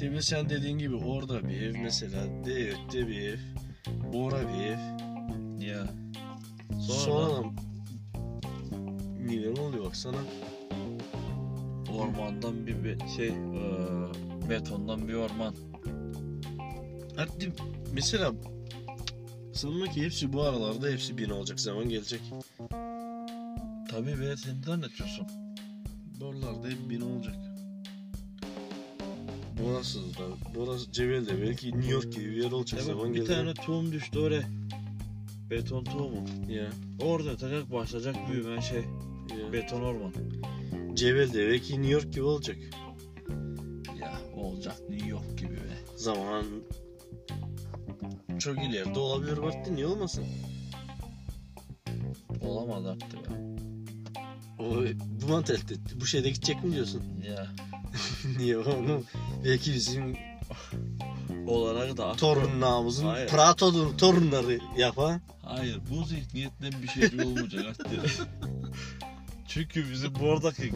[0.00, 2.44] tabi sen dediğin gibi orada bir ev mesela.
[2.44, 3.38] Deyöt'te bir ev.
[4.12, 4.78] Bora bir ev.
[5.68, 5.86] Ya.
[6.80, 7.52] Sonra, Sonra,
[9.26, 10.18] neler oluyor baksana.
[11.98, 15.54] Ormandan bir be- şey, eee, betondan bir orman.
[17.18, 17.52] Artık
[17.92, 18.32] mesela
[19.52, 22.20] sanma ki hepsi bu aralarda hepsi bin olacak zaman gelecek.
[23.90, 25.26] Tabii be sen de anlatıyorsun.
[26.20, 27.34] Buralarda hep bin olacak.
[29.64, 33.26] Burası da, burası Cebel'de belki New York gibi bir yer olacak Evet, zaman bir gelir.
[33.26, 34.42] tane tohum düştü oraya.
[35.50, 36.24] Beton tohumu.
[36.48, 38.82] Ya, Orada takak başlayacak büyümen şey.
[39.40, 39.52] ya.
[39.52, 40.12] Beton orman.
[40.94, 42.56] Cebel'de belki New York gibi olacak.
[44.00, 45.78] Ya olacak New York gibi be.
[45.96, 46.44] Zaman
[48.42, 50.24] çok ileride olabilir Bartın niye olmasın?
[52.40, 53.36] Olamaz artık ya.
[54.58, 54.64] O
[55.22, 57.02] bu mantalite bu şeyde gidecek mi diyorsun?
[57.28, 57.46] Ya.
[58.38, 59.06] niye oğlum?
[59.44, 60.16] Belki bizim
[61.46, 63.28] Olarak da torunlarımızın Hayır.
[63.28, 65.20] Plato'nun torunları yapan.
[65.42, 67.88] Hayır bu zihniyetten bir şey olmayacak artık.
[69.48, 70.72] Çünkü bizim buradaki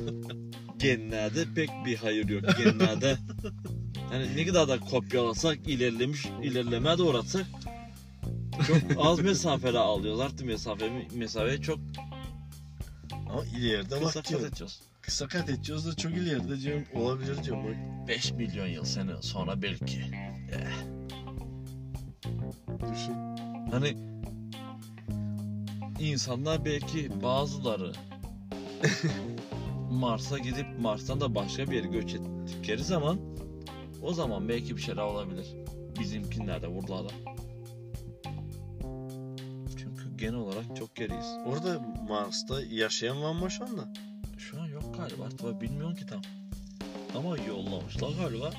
[0.78, 2.44] genlerde pek bir hayır yok.
[2.64, 3.16] Genlerde
[4.10, 7.46] hani ne kadar da kopyalasak, ilerlemiş, ilerlemeye doğru atsak
[8.66, 10.20] çok az mesafede alıyoruz.
[10.20, 11.78] Artık mesafe, mesafeyi çok
[13.30, 14.46] Ama ileride kısa bak kat diyorum.
[14.46, 14.80] edeceğiz.
[15.02, 16.84] Kısa kat edeceğiz da çok ileride diyorum.
[16.94, 18.08] Olabilir diyorum bak.
[18.08, 20.00] 5 milyon yıl sene sonra belki.
[22.92, 23.14] Düşün.
[23.70, 23.96] Hani
[26.00, 27.92] insanlar belki bazıları
[29.90, 33.18] Mars'a gidip Mars'tan da başka bir yere göç ettikleri zaman
[34.02, 35.46] o zaman belki bir şeyler olabilir.
[36.00, 37.12] Bizimkinler de buralarda.
[39.76, 41.36] Çünkü genel olarak çok geriyiz.
[41.46, 41.78] Orada
[42.08, 43.92] Mars'ta yaşayan var mı şu anda?
[44.38, 46.20] Şu an yok galiba artık bilmiyorum ki tam.
[47.16, 48.50] Ama yollamışlar galiba.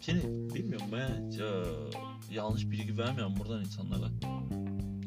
[0.00, 1.64] Şimdi bilmiyorum ben hiç, eee,
[2.30, 4.10] yanlış bilgi vermiyorum buradan insanlara.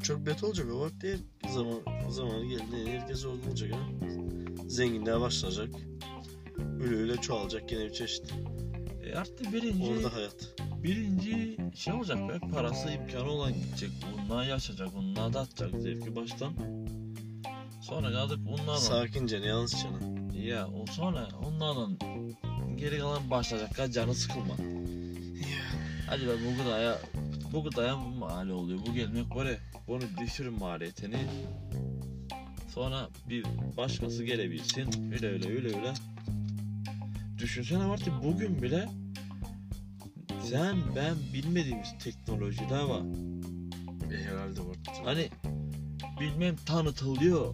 [0.03, 1.19] Çok bet olacak o vakti
[1.53, 3.79] zaman zamanı geldi herkes olacak ha.
[4.67, 5.69] Zenginliğe başlayacak.
[6.81, 8.33] Öyle çoğalacak gene bir çeşit.
[9.07, 10.35] E artık birinci Orada hayat.
[10.83, 13.89] birinci şey olacak be parası imkanı olan gidecek.
[14.13, 16.53] Bunlar yaşayacak, bunlar da atacak zevki baştan.
[17.81, 18.77] Sonra kaldık bunlarla.
[18.77, 20.31] Sakince ne yalnız canım.
[20.35, 21.89] Ya o sonra onlarla
[22.75, 23.93] geri kalan başlayacak.
[23.93, 24.53] Canı sıkılma.
[26.09, 26.99] Hadi ben bu gıdaya
[27.53, 28.79] bu gıdaya mal oluyor.
[28.87, 31.17] Bu gelmek var ya bunu düşürün maliyetini.
[32.73, 33.45] Sonra bir
[33.77, 35.11] başkası gelebilsin.
[35.13, 35.93] Öyle öyle öyle öyle.
[37.37, 38.89] Düşünsene ki bugün bile
[40.43, 43.01] sen ben bilmediğimiz teknolojiler var.
[44.11, 44.77] E, herhalde var.
[45.05, 45.29] Hani
[46.19, 47.53] bilmem tanıtılıyor.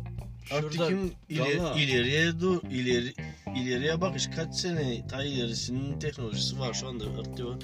[0.52, 3.14] Artık Şurada kim ileri, ileriye dur ileri
[3.56, 7.58] ileriye bakış kaç sene ta ilerisinin teknolojisi var şu anda artık var.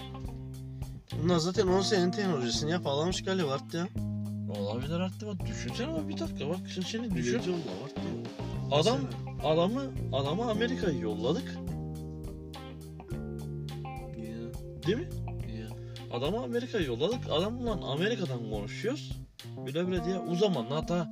[1.23, 3.87] Bunlar zaten 10 senenin teknolojisini yapalamış galiba artık ya.
[4.59, 7.41] olabilir artık bak düşünsene ama bir dakika bak şimdi, düşün.
[8.71, 8.99] Adam
[9.43, 9.81] adamı
[10.13, 11.68] adamı Amerika'ya yolladık.
[14.89, 15.09] Değil mi?
[15.59, 15.67] ya.
[16.11, 17.19] Adamı Amerika'ya yolladık.
[17.31, 19.11] Adamla Amerika'dan konuşuyoruz.
[19.67, 21.09] Bile bile diye o zaman hatta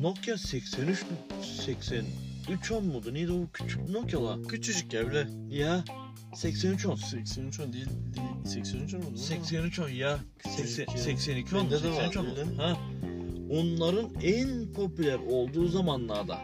[0.00, 1.04] Nokia 83
[1.64, 3.14] 83 10 muydu?
[3.14, 4.42] Neydi o küçük Nokia'lar?
[4.42, 5.28] Küçücük ya bile.
[5.50, 5.84] Ya
[6.34, 6.94] 83 10.
[6.94, 9.18] 83 10 değil, değil 83 10 mu?
[9.18, 10.18] 83 10 ya.
[10.38, 10.98] Küçücük 80, ya.
[10.98, 12.62] 82 10 Bende de 83 10 vardı öyle.
[12.62, 12.76] Ha.
[13.50, 16.38] Onların en popüler olduğu zamanlarda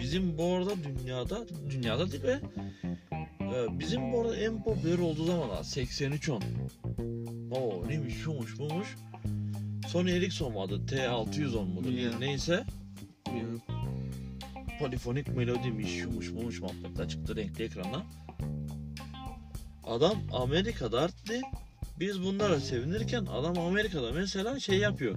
[0.00, 2.40] bizim bu arada dünyada dünyada değil be
[3.40, 6.42] Ee, bizim bu arada en popüler olduğu zamanlar 83 10
[7.50, 8.96] Oo neymiş şumuş bumuş
[9.88, 12.18] Sony Ericsson vardı T610 mudur Ya.
[12.18, 12.64] neyse
[13.26, 13.44] Ya.
[14.80, 18.02] polifonik melodiymiş şumuş bumuş muhabbetler çıktı renkli ekrana
[19.84, 21.40] Adam Amerika'da arttı
[22.00, 25.16] biz bunlara sevinirken adam Amerika'da mesela şey yapıyor.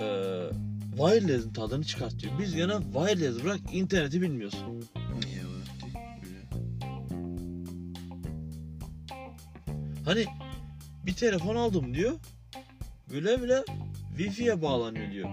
[0.00, 0.50] Ee,
[0.96, 2.38] wireless'in tadını çıkartıyor.
[2.38, 4.58] Biz gene wireless bırak interneti bilmiyoruz.
[5.24, 6.02] Niye diye.
[10.04, 10.24] Hani
[11.06, 12.12] bir telefon aldım diyor.
[13.12, 13.64] Bile bile
[14.16, 15.28] Wi-Fi'ye bağlanıyor diyor.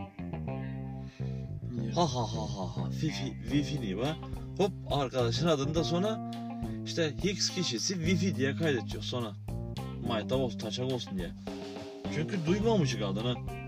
[1.95, 2.89] Ha ha ha ha ha.
[3.01, 4.17] Wi-Fi, Wi-Fi niye var?
[4.57, 6.31] Hop arkadaşın adını da sonra
[6.85, 9.33] işte X kişisi Wi-Fi diye kaydediyor sonra.
[10.07, 11.31] Maytap olsun, taçak olsun diye.
[12.15, 13.62] Çünkü duymamış adını.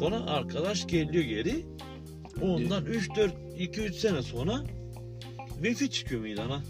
[0.00, 1.66] Sonra arkadaş geliyor geri.
[2.42, 4.64] Ondan 3 4 2 3 sene sonra
[5.62, 6.62] Wi-Fi çıkıyor meydana.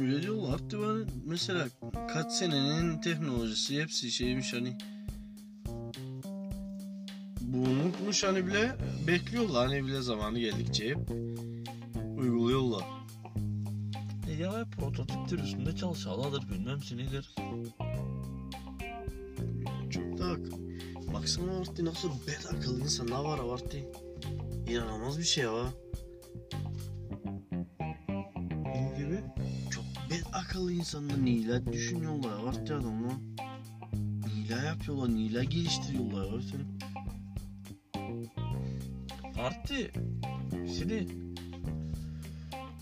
[0.00, 0.54] Öyle diyorlar.
[0.54, 1.68] Artık ben mesela
[2.12, 4.78] kaç senenin teknolojisi hepsi şeymiş hani
[7.40, 10.98] bulunmuş hani bile bekliyorlar hani bile zamanı geldikçe hep
[12.18, 12.84] uyguluyorlar.
[14.30, 17.34] E ya prototiptir üstünde çalışalardır bilmem nedir.
[19.90, 20.61] Çok da ak-
[21.22, 23.84] Baksana Arti nasıl bet akıllı insanlar var Arti.
[24.68, 25.72] İnanılmaz bir şey ya.
[28.64, 29.20] Ne gibi?
[29.70, 33.12] Çok bet akıllı insanlar neler düşünüyorlar Arti adamlar.
[34.36, 36.56] Neler yapıyorlar, neler geliştiriyorlar Arti.
[39.38, 39.74] Artı
[40.78, 41.06] şimdi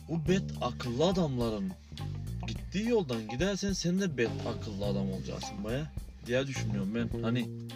[0.09, 1.70] o bet akıllı adamların
[2.46, 5.92] gittiği yoldan gidersen sen de bet akıllı adam olacaksın baya
[6.26, 7.22] diye düşünüyorum ben.
[7.22, 7.69] Hani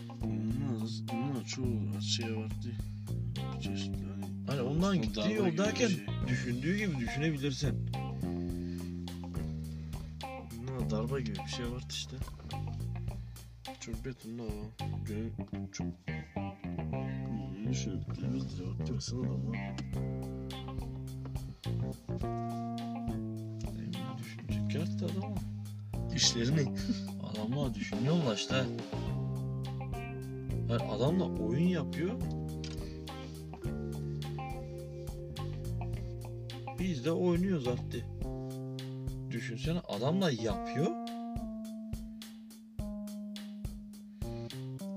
[1.45, 2.73] Ama çoğu şey vardı.
[3.57, 4.47] Bir çeşit hani.
[4.47, 6.07] hani ondan gittiği yoldayken bir şey.
[6.29, 7.91] düşündüğü gibi düşünebilirsin.
[10.65, 12.17] Ne darba gibi bir şey vardı işte.
[13.81, 14.95] Çok betonlu ama.
[15.05, 15.31] Gönül
[15.73, 15.87] çok...
[17.57, 18.95] İyi düşünüp değildir ya.
[18.95, 19.23] Baksana.
[23.63, 25.35] Ne bileyim, Düşünecek artık adam.
[26.15, 26.63] İşleri ne?
[27.33, 28.65] Adamlar düşünüyorlar işte.
[30.75, 32.11] Yani adamla oyun yapıyor.
[36.79, 38.05] Biz de oynuyoruz artık.
[39.31, 40.87] Düşünsene adamla yapıyor.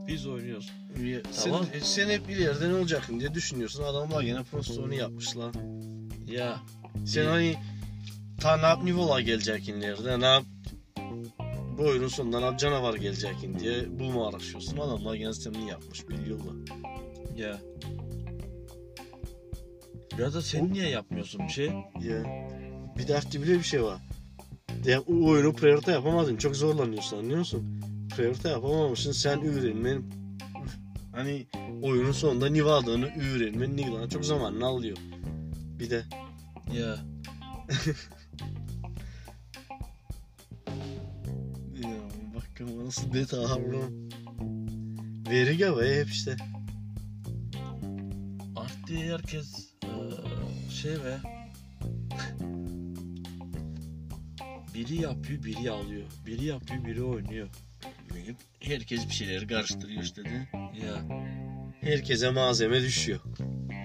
[0.08, 0.72] Biz oynuyoruz.
[1.04, 1.66] Ya, Tamam.
[1.74, 3.84] Sen, sen hep ileride ne olacaksın diye düşünüyorsun.
[3.84, 5.52] Adamlar gene postonu yapmışlar.
[6.28, 6.60] Ya
[7.06, 7.28] Sen İyi.
[7.28, 7.56] hani
[8.40, 10.44] ta ne yap nivola geleceksin ileride ne yap
[11.78, 14.78] bu oyunun sonunda ne yap canavar geleceksin diye bu mu araşıyorsun.
[14.78, 16.56] Adamlar gene sistemini yapmış biliyorlar.
[17.36, 17.62] ya.
[20.20, 21.66] Ya da sen niye yapmıyorsun bir şey?
[22.02, 22.24] Ya
[22.98, 24.02] bir de bile bir şey var.
[24.86, 26.38] Ya, o oyunu priorite yapamadın.
[26.38, 27.82] Çok zorlanıyorsun anlıyor musun?
[28.16, 29.12] Priorite yapamamışsın.
[29.12, 30.04] Sen öğrenmen
[31.12, 31.48] hani
[31.82, 34.98] oyunun sonunda niva aldığını öğrenmen ne çok zamanını alıyor.
[35.80, 36.04] Bir de
[36.74, 36.98] Ya Ya
[42.88, 43.82] nasıl beta havlu.
[45.30, 46.38] Veri gavaya hep işte.
[48.56, 49.90] artık herkes eee,
[50.82, 51.18] şey ve
[54.74, 56.04] biri yapıyor biri alıyor.
[56.26, 57.48] Biri yapıyor biri oynuyor.
[58.60, 60.48] Herkes bir şeyleri karıştırıyor işte de.
[60.54, 61.28] Ya
[61.82, 63.20] Herkese malzeme düşüyor.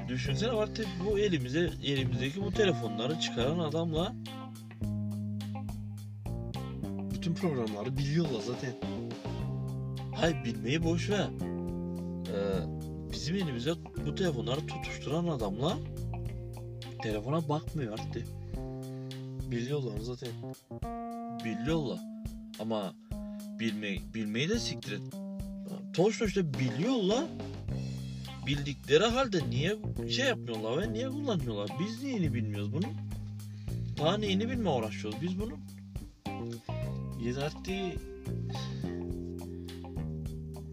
[0.09, 4.15] Düşünsene artık bu elimize elimizdeki bu telefonları çıkaran adamla
[7.33, 8.73] Bütün programları biliyorlar zaten.
[10.15, 11.29] hay bilmeyi boş ver.
[12.29, 12.43] Ee,
[13.13, 13.73] bizim elimize
[14.07, 15.79] bu telefonları tutuşturan adamla
[17.03, 18.27] telefona bakmıyor artık.
[19.51, 20.29] Biliyorlar zaten.
[21.45, 21.99] Biliyorlar.
[22.61, 22.95] Ama
[23.61, 25.03] bilmeyi, bilmeyi de siktir et.
[25.95, 27.25] Toşla işte biliyorlar.
[28.47, 29.77] Bildikleri halde niye
[30.11, 31.71] şey yapmıyorlar ve niye kullanmıyorlar?
[31.81, 32.93] Biz neyini bilmiyoruz bunun?
[33.99, 35.59] Daha neyini bilme uğraşıyoruz biz bunun?
[37.23, 37.99] Yeterli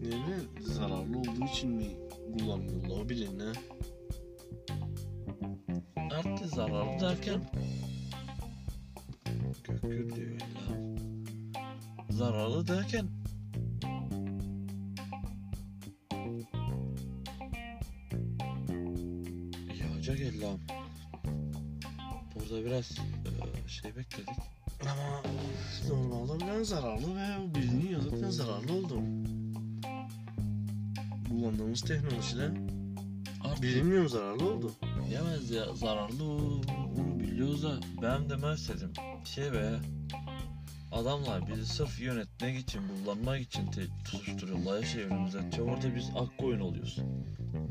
[0.00, 1.86] ne bileyim zararlı olduğu için mi
[2.32, 3.52] kullanmıyorlar o bilir ne.
[6.10, 7.42] Artık zararlı derken
[9.64, 10.46] Gök gürlüyor ya.
[12.10, 13.06] Zararlı derken
[19.80, 20.58] Yağacak ellam.
[22.34, 22.98] Burada biraz
[23.64, 24.59] e, şey bekledik.
[24.82, 25.22] Ama
[25.88, 29.02] normalde bilen zararlı ve biliniyor zaten zararlı oldu.
[31.28, 32.50] Kullandığımız teknolojide
[33.62, 34.72] bilinmiyor zararlı oldu.
[35.10, 38.92] Yemez ya zararlı onu biliyoruz da ben de istedim.
[39.24, 39.70] Şey be
[40.92, 45.50] adamlar bizi sırf yönetmek için kullanmak için te- tutuşturuyorlar ya çevremize.
[45.50, 46.98] Te orada biz ak koyun oluyoruz.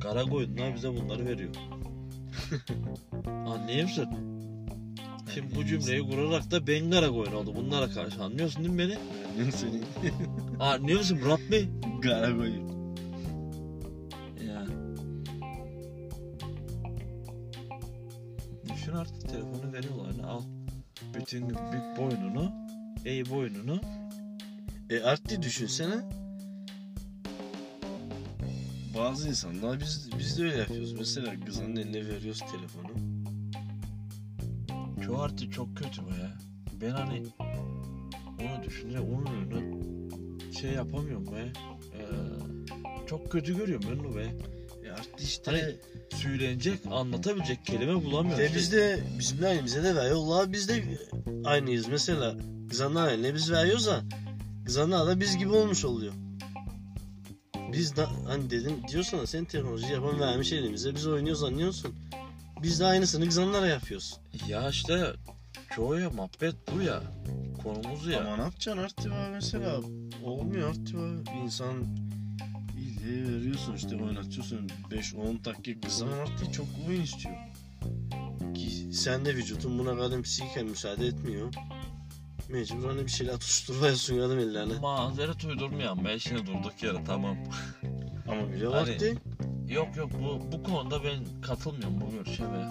[0.01, 1.55] Kara koyunlar bize bunları veriyor.
[3.25, 4.38] Anlıyor musun?
[5.39, 8.97] Şimdi bu cümleyi kurarak da ben kara koyun oldum bunlara karşı anlıyorsun değil mi beni?
[9.39, 9.85] Ben senin
[10.59, 11.69] Anlıyor musun Murat Bey?
[12.01, 12.69] gara koyayım.
[14.47, 14.65] Ya.
[18.73, 20.23] Düşün artık telefonu veriyorlar.
[20.29, 20.41] al.
[21.15, 22.51] Bütün büyük boynunu,
[23.05, 23.81] ey boynunu.
[24.89, 25.95] E arttı düşünsene.
[28.97, 30.93] Bazı insanlar biz biz de öyle yapıyoruz.
[30.93, 33.08] Mesela kızın eline veriyoruz telefonu.
[35.09, 36.37] Çoğu artık çok kötü bu ya.
[36.81, 37.23] Ben hani
[38.41, 39.83] onu düşünce onun önüne
[40.59, 41.51] şey yapamıyorum be.
[41.93, 42.03] Ee,
[43.07, 44.27] çok kötü görüyorum ben onu be.
[44.87, 45.51] E arttı işte.
[45.51, 45.75] Hani
[46.21, 48.43] söylenecek, anlatabilecek kelime bulamıyorum.
[48.43, 50.53] de biz de bizim de elimize de veriyorlar.
[50.53, 50.83] Biz de
[51.45, 51.87] aynıyız.
[51.87, 52.35] Mesela
[52.69, 54.01] kızanlar eline biz veriyoruz da
[54.65, 56.13] kızanlar da biz gibi olmuş oluyor.
[57.73, 61.95] Biz de hani dedim diyorsan sen teknoloji yapan vermiş elimize biz oynuyoruz anlıyorsun.
[62.63, 64.19] Biz de aynısını kızanlara yapıyoruz.
[64.47, 65.13] Ya işte
[65.75, 67.01] çoğu ya muhabbet bu ya.
[67.63, 68.19] Konumuz ya.
[68.21, 69.79] Ama ne yapacaksın artık var mesela
[70.23, 71.25] olmuyor artık var.
[71.25, 71.73] Bir insan
[72.77, 77.35] iyi veriyorsun işte oynatıyorsun 5-10 dakika kızan artık çok oyun istiyor.
[78.55, 81.53] Ki sen de vücudun buna kadar psikiken müsaade etmiyor.
[82.49, 84.79] Mecbur hani bir şeyler tutuşturuyorsun adam ellerine.
[84.79, 87.37] Mazeret uydurmayan ben şimdi durduk yere tamam.
[88.27, 89.15] Ama bile Hani- vakti.
[89.69, 92.65] Yok yok bu bu konuda ben katılmıyorum bu görüşe be.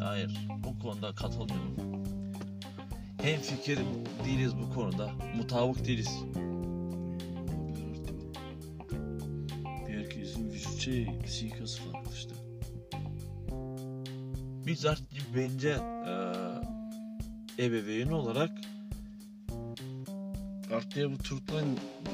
[0.00, 0.48] hayır.
[0.64, 2.04] Bu konuda katılmıyorum.
[3.22, 3.78] Hem fikir
[4.24, 5.10] değiliz bu konuda.
[5.36, 6.24] Mutabık değiliz.
[9.86, 12.34] Herkesin vücut şey, psikası farklı işte.
[14.66, 15.76] Biz artık bence
[16.06, 18.50] eee ebeveyn olarak
[20.74, 21.60] Artıya bu turtla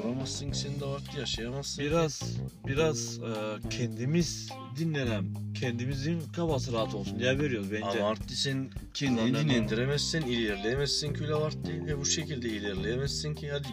[0.03, 1.85] duramazsın ki sen de artı yaşayamazsın.
[1.85, 2.23] biraz
[2.67, 3.25] biraz eee,
[3.71, 4.49] kendimiz
[4.79, 5.25] dinlenem,
[5.61, 8.01] kendimizin kafası rahat olsun diye veriyoruz bence.
[8.01, 11.87] Ama artı sen kendini Kullanılan- dinlendiremezsen, ilerleyemezsin ki öyle artı.
[11.87, 13.69] Ve bu şekilde ilerleyemezsin ki hadi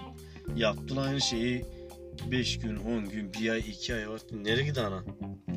[0.55, 1.65] yaptın aynı şeyi
[2.31, 4.43] 5 gün, 10 gün, 1 ay, 2 ay artı.
[4.43, 5.03] Nereye gidiyor ana?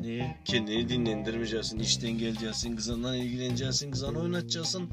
[0.01, 0.35] Niye?
[0.45, 4.89] Kendini dinlendirmeyeceksin, işten geleceksin, kızından ilgileneceksin, kızını oynatacaksın,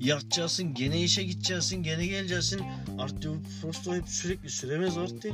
[0.00, 2.60] yatacaksın, gene işe gideceksin, gene geleceksin.
[2.98, 5.32] Artık bu prosto hep sürekli süremez artık.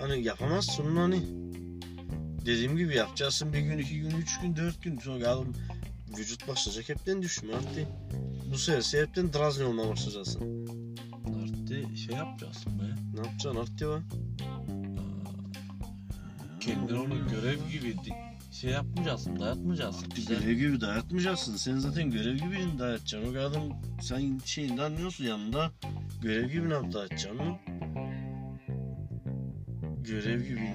[0.00, 1.22] Hani yapamazsın onu hani.
[2.46, 4.98] Dediğim gibi yapacaksın bir gün, iki gün, üç gün, dört gün.
[4.98, 5.38] Sonra ya
[6.18, 7.86] vücut başlayacak hepten düşme artık.
[8.52, 10.66] Bu sefer hepten drazni olmaya başlayacaksın.
[11.24, 12.84] Artık şey yapacaksın be.
[13.14, 14.02] Ne yapacaksın artık var?
[16.60, 17.96] Kendini onu görev gibi
[18.50, 20.10] şey yapmayacaksın, dayatmayacaksın.
[20.10, 21.56] Bir Bize görev gibi dayatmayacaksın.
[21.56, 23.34] Sen zaten görev gibi dayatacaksın.
[23.34, 23.62] O adam
[24.02, 25.70] sen şeyinde anlıyorsun yanında.
[26.22, 27.56] Görev gibi ne dayatacaksın?
[30.04, 30.74] Görev gibi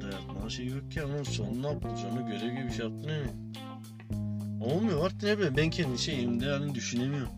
[0.00, 2.22] dayatma şey yok ki ama son ne yapacaksın?
[2.22, 3.48] O görev gibi bir şey yaptın ne?
[4.64, 7.32] Olmuyor artık ne bileyim ben kendi şeyimde yani düşünemiyorum.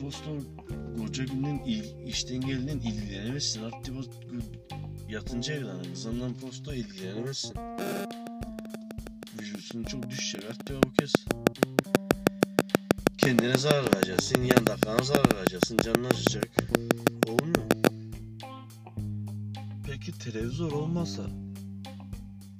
[0.00, 0.30] Prosto
[1.12, 3.62] koca günden il, işten geldiğinden ilgilenemezsin.
[3.62, 3.70] O
[5.08, 7.54] yatınca evden kızından prosto ilgilenemezsin.
[9.38, 11.12] Vücudun çok düşecek artık bu kez.
[13.18, 16.50] Kendine zarar vereceksin, yandaklarına zarar vereceksin, canın acıyacak.
[17.28, 17.66] Olmuyor.
[19.86, 21.22] Peki televizyon olmasa,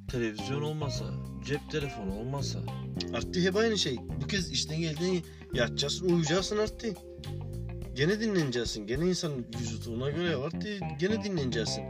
[0.09, 1.05] televizyon olmasa,
[1.47, 2.59] cep telefonu olmasa,
[3.15, 3.99] Artık hep aynı şey.
[4.23, 7.12] Bu kez işten geldiğinde yatacaksın, uyuyacaksın artık.
[7.97, 8.87] Gene dinleneceksin.
[8.87, 11.85] Gene insan vücudu ona göre artık gene dinleneceksin.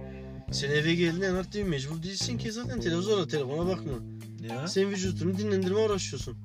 [0.53, 3.93] Sen eve geldiğinde artık mecbur değilsin ki zaten televizyona, telefona bakma.
[4.49, 6.37] ya Sen vücudunu dinlendirme uğraşıyorsun.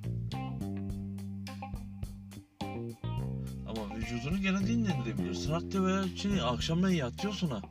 [3.67, 5.51] ama vücudunu gene dinlendirebilirsin.
[5.51, 7.61] Hatta veya şimdi akşamdan yatıyorsun ha.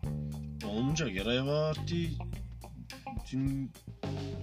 [0.68, 1.14] Olmayacak.
[1.14, 2.10] Yaraya var artık.
[3.24, 3.70] Bütün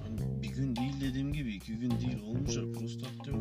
[0.03, 2.65] hani bir gün değil dediğim gibi iki gün değil olmayacak.
[2.79, 3.37] Prostat diyor.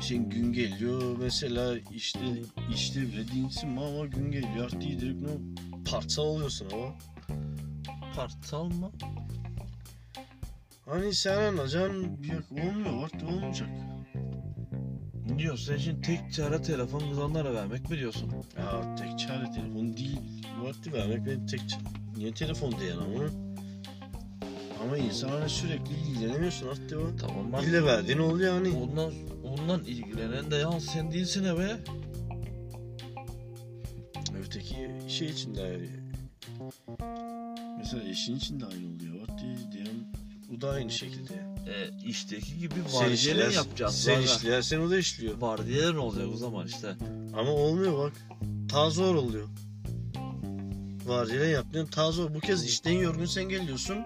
[0.00, 2.20] Sen, gün geliyor mesela işte
[2.74, 5.28] işte bile değilsin ama gün geliyor artık direkt ne
[5.90, 6.94] parça oluyorsun ama.
[8.16, 8.90] Partsal mı?
[10.86, 13.68] Hani sen anlayacaksın yok olmuyor artık olmayacak.
[15.38, 18.32] Diyor sen şimdi tek çare telefon kızanlara vermek mi diyorsun?
[18.58, 20.20] Ya tek çare telefon değil.
[20.62, 21.82] Vakti vermek benim tek çare.
[22.16, 23.51] Niye telefon değil ama?
[24.82, 27.10] Ama insan hani sürekli ilgilenemiyorsun artık o.
[27.20, 27.64] Tamam bak.
[27.64, 28.70] İlle verdiğin oluyor hani.
[28.70, 29.12] Ondan,
[29.44, 31.80] ondan ilgilenen de ya sen değilsin he be.
[34.46, 35.88] Öteki şey için de ayrı.
[37.78, 39.20] Mesela eşin için de aynı oluyor.
[39.20, 40.06] Vakti diyelim
[40.56, 41.32] o da aynı şekilde.
[41.66, 43.94] E, işteki gibi vardiyalar yapacağız.
[43.94, 45.40] sen Sen işlersen o da işliyor.
[45.40, 46.94] Vardiyalar olacak o zaman işte.
[47.36, 48.12] Ama olmuyor bak.
[48.68, 49.48] Ta zor oluyor.
[51.06, 52.34] Vardiyalar yaptığın ta zor.
[52.34, 53.96] Bu kez işten yorgun sen geliyorsun.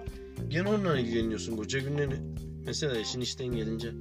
[0.48, 2.20] Gene onunla ilgileniyorsun koca günleri.
[2.66, 3.92] Mesela eşin işten gelince.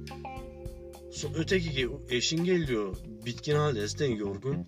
[1.12, 2.96] So, öteki ki eşin geliyor.
[3.26, 4.66] Bitkin halde yorgun.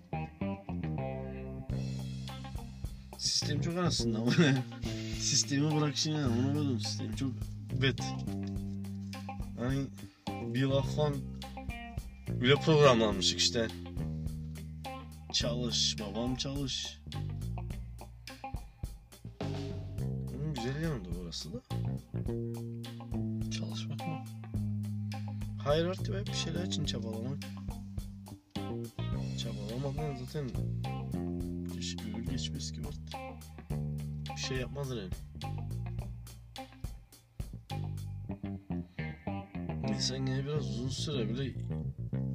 [3.17, 4.31] Sistem çok arasında ama.
[5.19, 6.79] Sistemi bırak şimdi onu buldum.
[6.79, 7.31] Sistem çok
[7.81, 8.01] bet.
[9.59, 9.85] Hani
[10.53, 11.15] bir laftan
[12.27, 13.67] bile programlanmışık işte.
[15.33, 16.99] Çalış babam çalış.
[20.35, 21.61] Onun güzel yanı da da.
[23.51, 24.23] Çalışmak mı?
[25.63, 27.37] Hayır artık hep bir şeyler için çabalamak.
[29.37, 30.49] Çabalamadan zaten
[31.73, 33.19] geç, ömür geçmez ki artık.
[34.35, 35.09] Bir şey yapmadın yani.
[39.89, 41.55] İnsan gene biraz uzun süre bile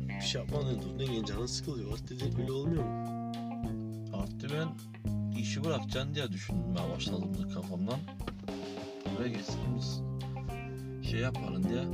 [0.09, 1.93] bir şey yapmadan durduğunda gene canı sıkılıyor.
[1.93, 3.33] Artık dediğin öyle olmuyor mu?
[4.17, 4.69] Artık ben
[5.39, 7.99] işi bırakacaksın diye düşünmeye başladım da kafamdan.
[9.17, 10.01] Buraya geçtiğimiz
[11.11, 11.85] şey yapalım diye.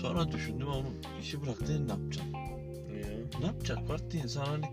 [0.00, 0.88] Sonra düşündüm ama
[1.22, 2.32] işi bıraktığında ne yapacaksın?
[2.34, 3.40] Ya.
[3.40, 4.64] Ne yapacak Parti insan hani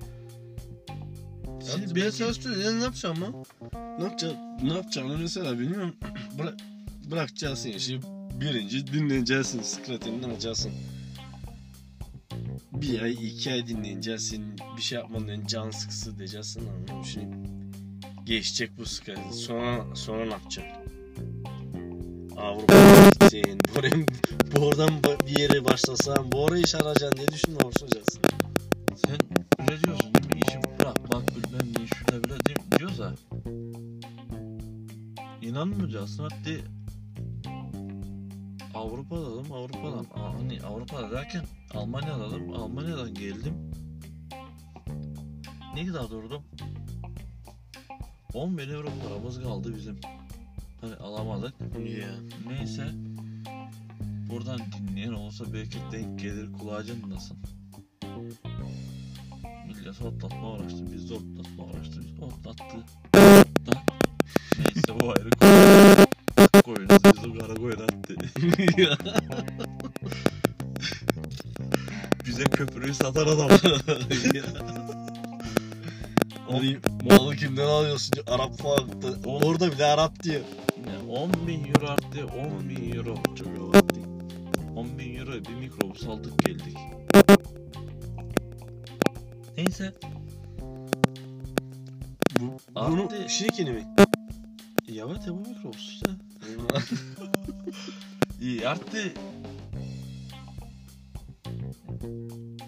[1.61, 3.43] Şimdi Şimdi ben belki- sana ne yapacağım ama?
[3.97, 4.35] Ne yapacağım?
[4.63, 5.95] Ne yapacağını mesela bilmiyorum.
[6.39, 6.53] Bıra
[7.11, 7.99] bırakacaksın işi.
[8.41, 9.61] Birinci dinleneceksin.
[9.61, 10.71] Skratini alacaksın.
[12.73, 14.45] Bir ay, iki ay dinleneceksin.
[14.77, 16.61] Bir şey yapmadan önce can sıkısı diyeceksin.
[16.69, 17.05] Anladın mı?
[17.05, 17.35] Şimdi
[18.25, 19.33] Geçecek bu sıkıntı.
[19.33, 20.90] Sonra, sonra ne yapacaksın?
[22.41, 23.59] Avrupa'ya gideceksin.
[23.75, 24.05] Buradan,
[24.55, 28.21] buradan bir yere başlasan, bu orayı iş arayacaksın diye düşünme başlayacaksın.
[28.95, 29.17] Sen
[29.59, 30.41] öyle diyorsun mi?
[30.47, 33.13] İşi bırakmak bilmem ne şöyle bile değil, diyoruz ha.
[35.41, 36.61] İnanmayacaksın hadi
[38.75, 40.05] Avrupa'da alalım Avrupa'dan.
[40.15, 42.53] Hani Avrupa'da derken Almanya'da alalım.
[42.53, 43.71] Almanya'dan geldim.
[45.75, 46.43] Ne kadar durdum?
[48.33, 49.99] 10 bin euro paramız kaldı bizim.
[50.81, 51.53] Hani alamadık.
[51.99, 52.09] Ya.
[52.47, 52.87] Neyse.
[54.29, 57.37] Buradan dinleyen olsa belki denk gelir kulağı çınlasın.
[59.67, 60.93] Millet otlatma uğraştı.
[60.93, 62.03] Biz de otlatma uğraştık.
[62.03, 62.77] Biz otlattı.
[64.57, 65.51] Neyse bu ayrı konu.
[66.63, 68.15] Koyunuz biz de kara koyun attı.
[72.25, 73.49] Bize köprüyü satan adam.
[77.09, 78.13] Malı kimden alıyorsun?
[78.27, 78.89] Arap falan.
[79.25, 80.41] On- Orada bile Arap diyor.
[80.77, 82.25] Yine 10 bin euro arttı.
[82.25, 83.15] 10 bin euro.
[83.95, 84.05] Değil.
[84.75, 86.77] 10 bin euro bir mikrobüs aldık geldik.
[89.57, 89.93] Neyse.
[92.39, 93.87] Bu, bunu de- şirkeni mi?
[94.87, 96.09] Ya evet ya bu mikrobüs işte.
[98.41, 99.13] İyi arttı.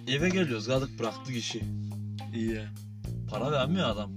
[0.07, 1.63] Eve geliyoruz kaldık bıraktık işi.
[2.35, 2.65] İyi ya.
[3.33, 4.11] Para vermiyor adam.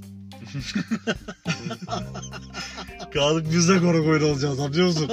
[3.15, 5.11] kaldık biz de kara koyun olacağız anlıyor musun?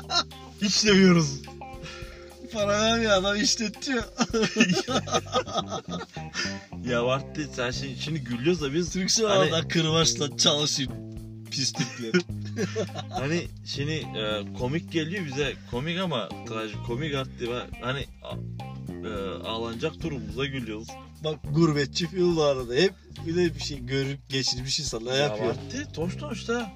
[0.62, 1.42] Hiç demiyoruz.
[2.52, 4.04] Para vermiyor adam işletiyor.
[6.88, 9.68] Ya Vartti sen şimdi, şimdi gülüyoruz da biz Türkçe Hani- hani...
[9.68, 10.90] kırbaçla çalışıyor.
[11.50, 12.22] Pislikler.
[13.10, 18.36] hani şimdi e, komik geliyor bize komik ama trajikomik arttı ve hani a-
[19.08, 19.10] e,
[19.48, 20.88] ağlanacak durumumuza gülüyoruz.
[21.24, 22.94] Bak gurbetçi film arada hep
[23.26, 25.48] öyle bir şey görüp geçirmiş insanlar Ya yapıyor.
[25.48, 26.66] Vartti toştu işte.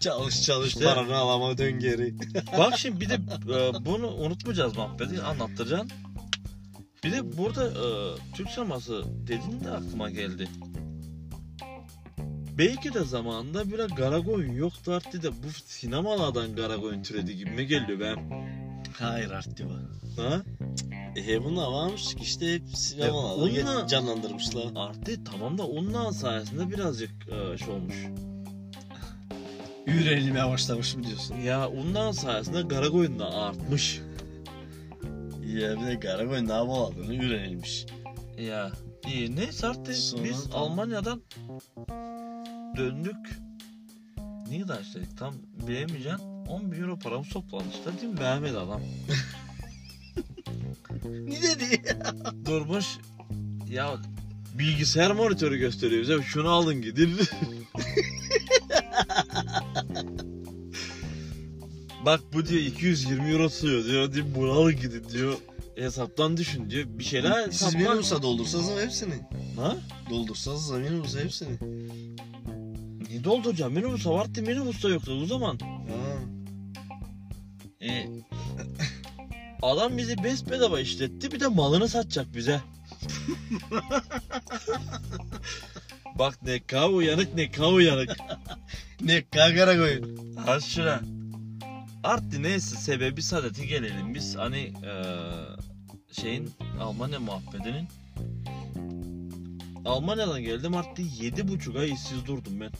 [0.00, 2.14] Çalış çalış İşte- paranı alama dön geri.
[2.58, 5.90] Bak şimdi bir de e, bunu unutmayacağız muhabbeti anlattıracaksın.
[7.04, 7.86] Bir de burada e,
[8.36, 10.48] Türk sineması dediğin de aklıma geldi.
[12.58, 18.00] Belki de zamanında biraz Garagoyun yoktu artık da bu sinemalardan Garagoyun türedi gibi mi geliyor
[18.00, 18.16] ben?
[18.92, 20.22] Hayır arttı bu.
[20.22, 20.42] Ha?
[21.16, 22.62] E he bunlar varmış ki işte hep
[22.98, 24.64] E, onunla- canlandırmışlar.
[24.76, 27.94] Artı tamam da onun sayesinde birazcık e, şey olmuş.
[29.86, 31.34] Ürelimeye başlamış mı diyorsun?
[31.36, 34.00] Ya ondan sayesinde Garagoyun da artmış.
[35.46, 37.86] Ya bir de Garagoy ne yapıldığını öğrenilmiş.
[38.38, 38.70] Ya
[39.06, 40.70] iyi neyse artık Sonra biz tamam.
[40.70, 41.22] Almanya'dan
[42.76, 43.16] döndük.
[44.50, 45.34] Ne kadar istedik tam
[45.68, 46.18] bilemeyeceğim.
[46.48, 48.20] 10 bin euro paramız toplandı işte değil mi?
[48.20, 48.80] Beğenmedi adam.
[51.04, 51.82] Ne dedi?
[52.46, 52.86] Durmuş
[53.70, 53.96] ya
[54.54, 56.22] bilgisayar monitörü gösteriyor bize.
[56.22, 57.16] Şunu alın gidin.
[62.04, 64.12] Bak bu diyor 220 euro tutuyor diyor.
[64.12, 65.34] diyor bunu alın gidin diyor.
[65.76, 66.84] Hesaptan düşün diyor.
[66.88, 67.78] Bir şeyler Siz hesapla.
[67.78, 69.14] minibüse doldursanız hepsini.
[69.56, 69.76] Ha?
[70.10, 71.58] Doldursanız minibüse hepsini.
[73.10, 73.72] Ne dolduracağım?
[73.72, 75.58] Minibüs vardı minibüs de yoktu o zaman.
[75.58, 76.18] Ha.
[77.82, 78.08] E,
[79.62, 82.60] adam bizi besbedava işletti bir de malını satacak bize.
[86.18, 88.16] Bak ne kav uyanık ne kav uyanık.
[89.00, 90.02] Ne Garagoy?
[90.46, 91.00] Ha şuna.
[92.04, 94.14] Arttı neyse sebebi saadeti gelelim.
[94.14, 95.02] Biz hani eee,
[96.12, 96.50] şeyin
[96.80, 97.88] Almanya muhabbetinin
[99.88, 100.72] Almanya'dan geldim
[101.20, 102.70] yedi buçuk ay işsiz durdum ben.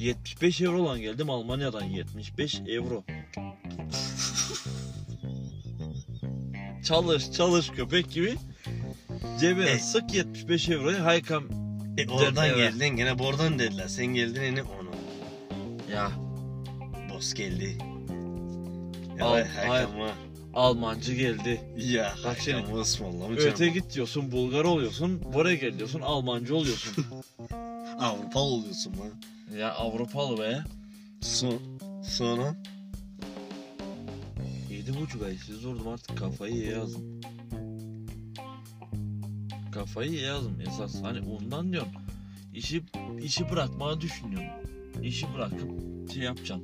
[0.00, 3.04] 75 euro olan geldim Almanya'dan 75 euro.
[6.84, 8.34] çalış çalış köpek gibi
[9.40, 9.78] cebine E.
[9.78, 11.44] sık 75 euroyu haykam
[11.98, 12.56] E oradan Eve.
[12.56, 13.88] geldin gene buradan dediler.
[13.88, 14.90] Sen geldin yine onu.
[15.94, 16.10] ya
[17.10, 17.78] Boss geldi.
[19.20, 20.10] Al- Ya Hakan'ı.
[20.56, 21.60] Almancı geldi.
[21.76, 23.50] Ya şimdi, Hakan'ı ısmarlamayacağım.
[23.50, 25.22] Öte git diyorsun Bulgar oluyorsun.
[25.34, 27.04] Buraya gel diyorsun Almancı oluyorsun.
[28.00, 29.10] Avrupa oluyorsun lan.
[29.58, 30.64] ya Avrupalı be.
[31.20, 31.60] Son,
[32.04, 32.56] sonra
[34.70, 37.20] Yedi buçuk ay siz durdum artık kafayı ye yazdım.
[39.72, 41.02] Kafayı ye yazdım esas.
[41.02, 41.92] Hani ondan diyorum.
[42.54, 42.82] İşi,
[43.22, 44.70] işi bırakmayı düşünüyorum.
[45.02, 45.70] İşi bırakıp
[46.12, 46.62] şey yapacağım.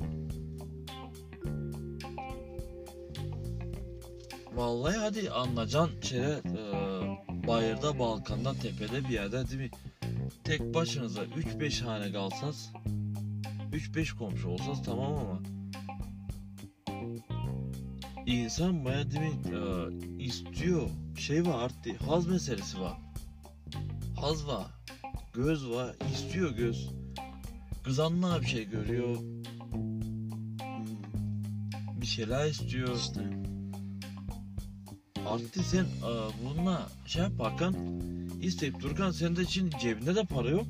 [4.57, 6.63] Vallahi hadi anlayacaksın şeye e,
[7.49, 9.71] bayırda Balkan'da tepede bir yerde değil mi?
[10.45, 12.73] Tek başınıza 3-5 hane kalsanız
[13.73, 15.41] 3-5 komşu olsanız tamam ama
[18.27, 20.89] İnsan baya demek e, istiyor.
[21.19, 22.97] Şey var artık haz meselesi var.
[24.21, 24.67] Haz var.
[25.35, 25.97] Göz var.
[26.15, 26.91] istiyor göz.
[27.85, 29.17] kızanlığa bir şey görüyor.
[29.73, 30.01] Hmm,
[32.01, 32.97] Bir şeyler istiyor.
[32.97, 33.21] İşte.
[35.29, 36.11] Artık sen e,
[36.45, 37.75] bununla şey yaparken
[38.43, 40.67] isteyip dururken senin de için cebinde de para yok.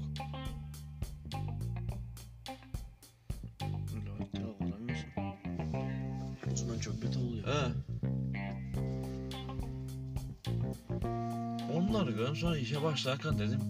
[3.94, 5.08] Öyle alamıyorsun.
[6.52, 7.46] O zaman çok beter oluyor.
[7.46, 7.72] He.
[11.78, 13.60] Onları gördüm sonra işe başlarken dedim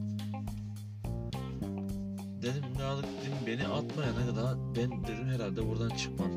[2.43, 6.31] dedim Nalık dedim beni atmayana kadar ben dedim herhalde buradan çıkmam.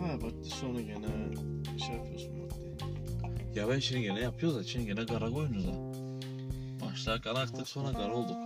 [0.00, 1.06] Ha bak sonra gene
[1.78, 2.33] şey yapıyorsun.
[3.54, 5.72] Ya ben şimdi gene yapıyoruz da şimdi gene kara koyunuz da.
[6.86, 8.36] Başlarken aktık sonra kara olduk.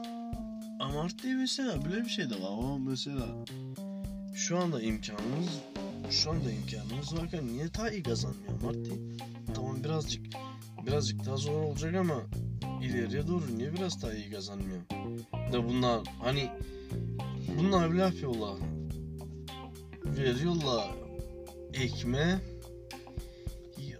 [0.80, 2.50] Ama artık mesela böyle bir şey de var.
[2.50, 3.26] Ama mesela
[4.34, 5.48] şu anda imkanımız
[6.10, 8.92] şu anda imkanımız varken niye daha iyi kazanmıyor Marti?
[9.54, 10.26] Tamam birazcık
[10.86, 12.22] birazcık daha zor olacak ama
[12.82, 14.80] ileriye doğru niye biraz daha iyi kazanmıyor?
[15.52, 16.50] Da bunlar hani
[17.58, 18.56] bunlar bile yapıyorlar.
[20.04, 20.90] Veriyorlar
[21.74, 22.40] ekme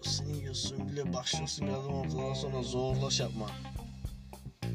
[0.09, 3.47] yiyorsun yiyorsun bile başlıyorsun yardım ortadan sonra zorlaş yapma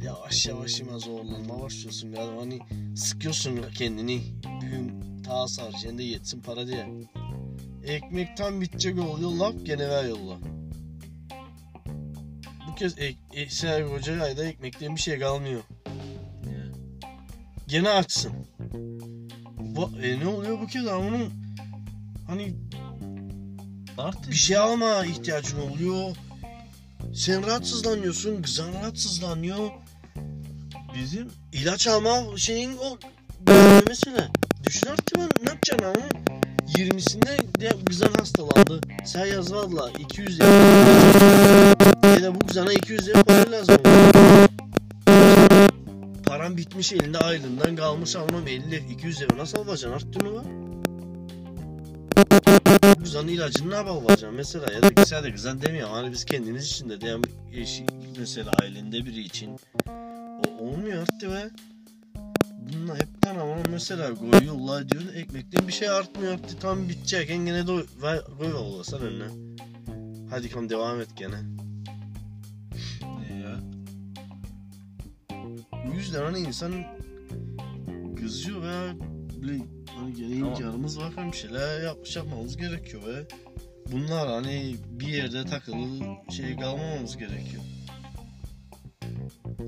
[0.03, 2.59] yavaş yavaş yine zorlanma başlıyorsun galiba hani
[2.95, 4.21] sıkıyorsun kendini
[4.61, 6.89] bir gün ta saracağında yetsin para diye.
[7.83, 10.37] Ekmek tam bitecek oluyor laf gene ver yolla.
[12.67, 15.61] Bu kez ek, e, Seher Hoca ayda ekmekten bir şey kalmıyor.
[17.67, 18.33] Gene açsın.
[19.57, 21.29] Bu, e, ne oluyor bu kez onun
[22.27, 22.53] hani
[23.97, 26.15] Artık bir şey alma ihtiyacın oluyor.
[27.15, 29.69] Sen rahatsızlanıyorsun, kızan rahatsızlanıyor.
[30.95, 32.97] bizim İlaç alma şeyin o
[33.87, 34.27] mesela.
[34.67, 36.07] Düşün artık ben ne yapacaksın ama
[36.77, 38.81] 20'sinde de kızan hastalandı.
[39.05, 40.47] Sen yazmadılar 200 lira.
[42.15, 43.77] Ya da bu kızana 200 lira para lazım.
[46.25, 50.62] Param bitmiş elinde aylığından kalmış almam 50 200 lira nasıl alacaksın arttı mı var?
[53.23, 56.89] Kızanın ilacını ne yapacaksın mesela ya da sen de kızan demiyorum hani biz kendimiz için
[56.89, 57.21] de diyelim
[57.53, 57.85] eşi
[58.19, 59.59] mesela ailende biri için
[60.47, 61.49] o olmuyor arttı be.
[62.73, 67.73] Bunlar hepten ama mesela koyuyorlar diyor ekmekten bir şey artmıyor arttı tam bitecekken gene de
[68.01, 69.57] ver, koy olasan önüne.
[70.29, 71.41] Hadi kom devam et gene.
[73.19, 73.59] ne ya?
[75.87, 76.73] Bu yüzden hani insan
[78.15, 78.93] kızıyor ve
[79.41, 79.63] böyle
[79.95, 83.25] hani gene Ama- imkanımız varken bir şeyler yapmış yapmamız gerekiyor ve
[83.91, 85.77] bunlar hani bir yerde takılı
[86.31, 87.63] şey kalmamamız gerekiyor.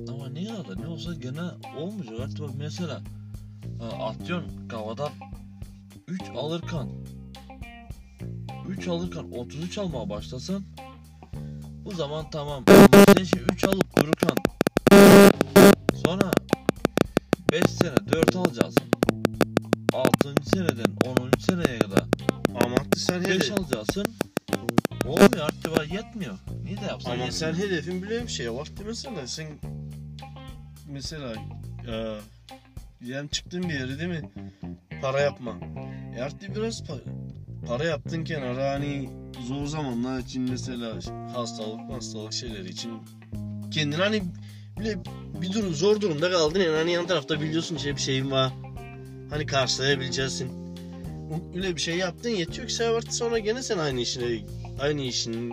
[0.08, 1.40] Ama ne ya da ne olsa gene
[1.78, 2.20] olmayacak.
[2.20, 3.00] Artık bak mesela
[3.80, 5.10] ha, atıyorsun kavadan
[6.08, 6.88] 3 alırken
[8.68, 10.62] 3 alırken 33 almaya başlasan
[11.84, 12.64] bu zaman tamam.
[12.68, 14.36] Ama sen şey 3 alıp dururken
[27.56, 29.46] hedefin bile bir şey var mesela sen
[30.88, 31.32] mesela
[31.88, 32.18] e,
[33.06, 34.30] yani çıktın bir yere değil mi?
[35.02, 35.56] Para yapma.
[36.16, 37.02] E artık biraz pa-
[37.66, 39.10] para yaptın kenara hani
[39.48, 40.94] zor zamanlar için mesela
[41.34, 42.92] hastalık hastalık şeyleri için
[43.70, 44.22] kendini hani
[44.80, 44.98] bile
[45.40, 48.52] bir durum zor durumda kaldın yani hani yan tarafta biliyorsun şey bir şeyin var.
[49.30, 50.50] Hani karşılayabileceksin.
[51.56, 54.44] Öyle bir şey yaptın yetiyor ki artık sonra gene sen aynı işine
[54.80, 55.52] aynı işin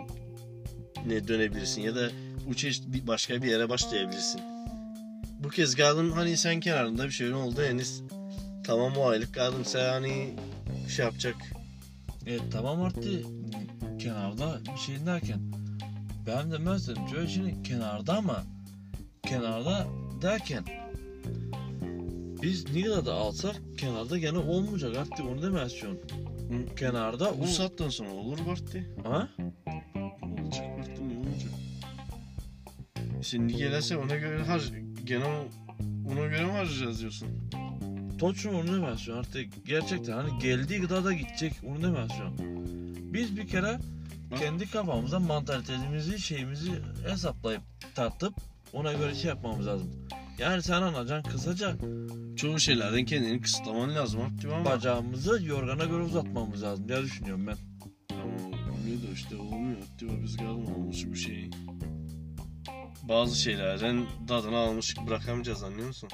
[1.07, 2.09] ne dönebilirsin ya da
[2.49, 4.41] uçuş başka bir yere başlayabilirsin.
[5.39, 8.01] Bu kez kaldın hani sen kenarında bir şey oldu Enis.
[8.63, 10.33] Tamam o aylık kaldın sen hani
[10.89, 11.35] şey yapacak.
[12.25, 13.25] E tamam artık
[13.99, 15.39] kenarda bir şey derken
[16.27, 18.43] ben de mesela şöyle şimdi kenarda ama
[19.23, 19.87] kenarda
[20.21, 20.63] derken
[22.41, 25.99] biz ne kadar da alsak kenarda gene olmayacak artık onu demezsin.
[26.79, 27.47] Kenarda Bu o...
[27.47, 28.77] saatten sonra olur Barty.
[29.03, 29.29] Ha?
[33.23, 34.61] Şimdi gelirse ona göre har
[35.03, 35.25] gene
[36.07, 37.27] ona göre mi harcayacağız diyorsun?
[38.19, 42.23] Toçum onu demezsin artık gerçekten hani geldiği kadar da gidecek onu demezsin.
[43.13, 43.79] Biz bir kere
[44.31, 44.39] Bak.
[44.39, 46.71] kendi kafamıza mantalitemizi şeyimizi
[47.07, 47.61] hesaplayıp
[47.95, 48.33] tartıp
[48.73, 49.89] ona göre şey yapmamız lazım.
[50.39, 51.75] Yani sen anacan kısaca
[52.35, 54.65] Çoğu şeylerden kendini kısıtlaman lazım Barty ama.
[54.65, 57.57] bacağımızı yorgana göre uzatmamız lazım diye düşünüyorum ben.
[58.15, 58.33] Ama
[58.85, 59.77] öyle de işte olmuyor.
[59.99, 61.49] Diyor biz kalın olmuş bu şeyi.
[63.03, 66.09] Bazı şeylerden tadını almış bırakamayacağız anlıyor musun?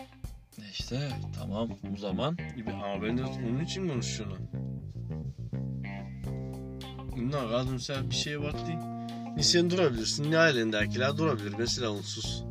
[0.71, 1.09] İşte
[1.39, 4.37] tamam o zaman Gibi ama ben de onun için konuşuyorum.
[7.17, 8.77] Ne kadın sen bir şey var değil.
[9.35, 12.43] Ne sen durabilirsin ne ailendekiler durabilir mesela onsuz.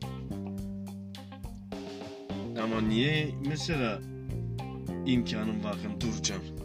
[2.62, 3.98] Ama niye mesela
[5.06, 6.58] imkanın varken duracaksın.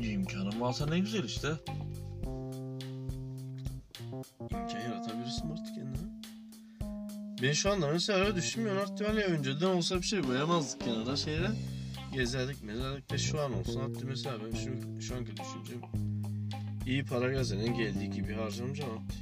[0.00, 1.48] İmkanım varsa ne güzel işte.
[5.30, 6.10] İmkan yaratabilirsin artık kendine.
[7.42, 11.50] Ben şu anda mesela öyle düşünmüyorum artık hani önceden olsa bir şey koyamazdık kenara şeyle.
[12.12, 15.80] Gezerdik mezerdik de şu an olsun artık mesela ben şu, şu anki düşüncem
[16.86, 19.20] iyi para kazanan geldiği gibi harcamayacağım artık.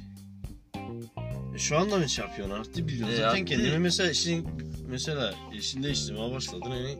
[1.55, 4.47] E şu anda mı şey yapıyorsun artık biliyorsun E zaten kendime mesela işin
[4.87, 6.97] mesela işin değiştirmeye başladın hani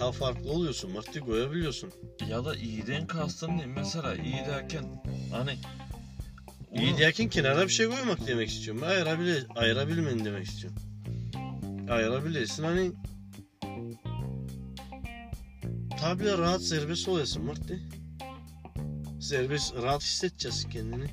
[0.00, 1.90] daha farklı oluyorsun artık koyabiliyorsun.
[2.28, 3.66] Ya da iyiden kastın ne?
[3.66, 4.84] Mesela iyi derken
[5.32, 5.56] hani
[6.74, 8.82] İyi derken kenara bir şey koymak demek istiyorum.
[8.82, 10.78] Ayırabile, ayırabilmeni demek istiyorum.
[11.90, 12.92] Ayırabilirsin hani
[16.00, 17.80] tabi de rahat serbest oluyorsun Marti.
[19.20, 21.06] Serbest rahat hissedeceğiz kendini.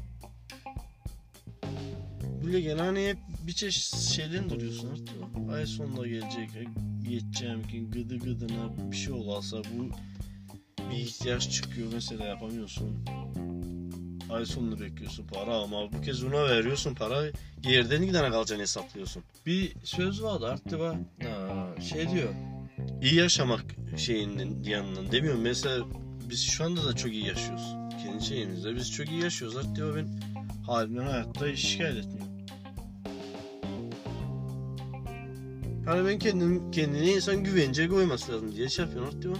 [2.45, 5.51] Böyle gene hani hep bir çeşit şeyden duruyorsun artık.
[5.53, 6.49] Ay sonunda gelecek,
[7.09, 9.89] yeteceğim ki gıdı gıdına bir şey olasa bu
[10.91, 13.05] bir ihtiyaç çıkıyor mesela yapamıyorsun.
[14.29, 17.23] Ay sonunu bekliyorsun para ama bu kez ona veriyorsun para
[17.63, 19.23] yerden gidene kalacağını hesaplıyorsun.
[19.45, 20.97] bir söz vardı artık var.
[21.23, 22.29] Ha, şey diyor.
[23.01, 23.65] İyi yaşamak
[23.97, 25.85] şeyinin yanından demiyorum mesela
[26.29, 27.75] biz şu anda da çok iyi yaşıyoruz.
[28.03, 30.21] Kendi şeyimizde biz çok iyi yaşıyoruz diyor ben
[30.65, 32.27] halimden hayatta şikayet etmiyorum.
[35.85, 39.37] Hani ben kendim kendine insan güvence koyması lazım diye şey yapıyorum artık diyor.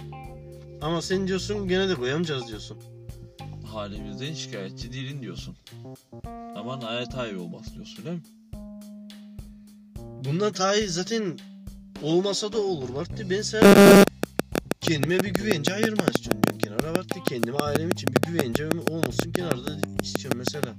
[0.82, 2.78] Ama sen diyorsun gene de koyamayacağız diyorsun.
[3.78, 5.56] Halimizden şikayetçi değilim diyorsun.
[6.56, 8.22] Ama hayat iyi olmaz diyorsun değil mi?
[10.24, 11.38] Bundan iyi zaten
[12.02, 13.30] olmasa da olur Vartti.
[13.30, 14.04] Ben sana
[14.80, 16.40] kendime bir güvence ayırmak istiyorum.
[16.50, 17.22] Ben kenara Vartti.
[17.28, 20.74] Kendime ailem için bir güvence olmasın kenarda istiyorum mesela.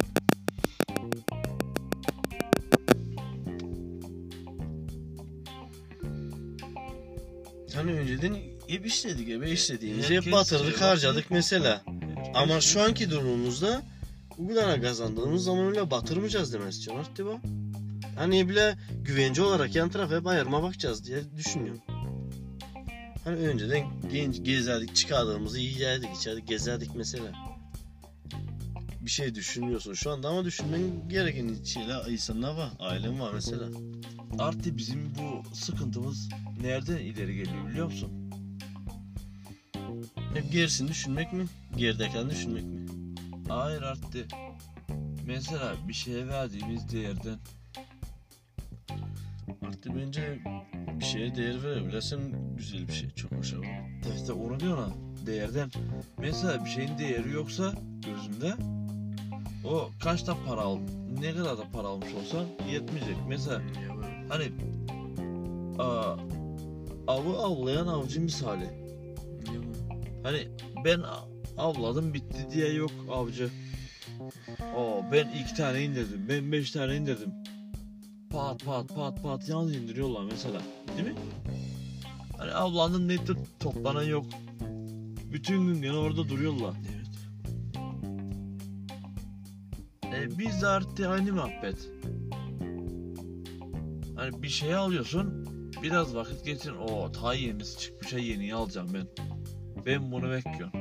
[7.74, 8.38] Hani önceden
[8.68, 11.82] hep işledik, ebe işlediğimizi hep batırdık, şey harcadık mesela.
[12.34, 13.82] Ama şu anki durumumuzda
[14.38, 17.40] bu kadar kazandığımız zaman öyle batırmayacağız demez istiyorum artık bu.
[18.16, 21.82] Hani bile güvence olarak yan tarafa hep ayırma bakacağız diye düşünüyorum.
[23.24, 27.32] Hani önceden genç gezerdik, çıkardığımızı yiyerdik, içerdik, gezerdik mesela.
[29.02, 32.70] Bir şey düşünmüyorsun şu anda ama düşünmen gereken şeyler insanlar var.
[32.80, 33.66] Ailem var mesela.
[34.40, 36.30] Artık bizim bu sıkıntımız
[36.62, 38.19] nereden ileri geliyor biliyor musun?
[40.34, 41.46] Hep gerisini düşünmek mi?
[41.78, 42.86] Geridekini düşünmek mi?
[43.48, 44.28] Hayır arttı.
[45.28, 47.40] Mesela bir şeye verdiğimiz değerden
[49.68, 50.40] Artık bence
[51.00, 52.20] bir şeye değer verebilirsen
[52.58, 53.10] güzel bir şey.
[53.10, 53.66] Çok hoş ama.
[54.16, 54.90] işte onu diyor ona
[55.26, 55.72] değerden.
[56.18, 57.74] Mesela bir şeyin değeri yoksa
[58.06, 58.54] gözünde
[59.66, 60.78] o kaçta para al
[61.22, 63.16] ne kadar da para almış olsan yetmeyecek.
[63.28, 63.62] Mesela
[64.30, 64.52] hani
[65.80, 66.16] aa,
[67.08, 68.70] avı avlayan avcı misali.
[70.24, 70.48] Hani
[70.86, 71.02] ben
[71.58, 73.50] avladım bitti diye yok avcı.
[74.78, 76.26] Oo ben iki tane indirdim.
[76.30, 77.32] Ben beş tane indirdim.
[78.30, 80.62] Pat pat pat pat yalnız indiriyorlar mesela.
[80.98, 81.16] Değil mi?
[82.38, 84.26] Hani avlandın ne de toplanan yok.
[85.32, 86.74] Bütün gün gene orada duruyorlar.
[86.90, 87.00] Evet.
[90.34, 91.90] E, biz de artık aynı muhabbet.
[94.16, 95.46] Hani bir şey alıyorsun,
[95.84, 99.08] biraz vakit geçin, o ta yenisi çıkmış, ha yeniyi alacağım ben.
[99.86, 100.72] Ben bunu bekliyorum.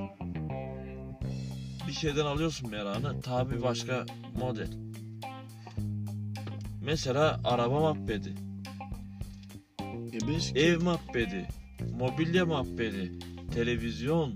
[1.88, 4.70] Bir şeyden alıyorsun merakını, tabi başka model.
[6.84, 8.32] Mesela araba muhabbeti,
[10.54, 11.48] E ev muhabbeti,
[11.98, 13.12] mobilya muhabbeti,
[13.54, 14.34] televizyon,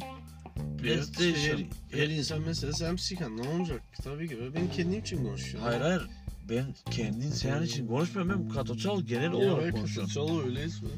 [0.83, 1.61] PlayStation.
[1.91, 3.83] Her, her insan mesela sen psikan ne olacak?
[4.05, 5.69] Tabii ki ben kendim için konuşuyorum.
[5.69, 6.03] Hayır hayır,
[6.49, 10.09] ben kendin sen için konuşmuyorum, ben katoçal genel olarak konuşuyorum.
[10.09, 10.89] Kısaçalı öyleyiz mi?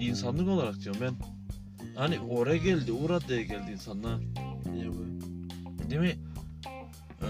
[0.00, 1.37] insanlık olarak diyorum ben.
[1.98, 4.20] Hani oraya geldi, uğradıya geldi insanlar.
[5.90, 6.16] Değil mi?
[7.22, 7.26] Ee,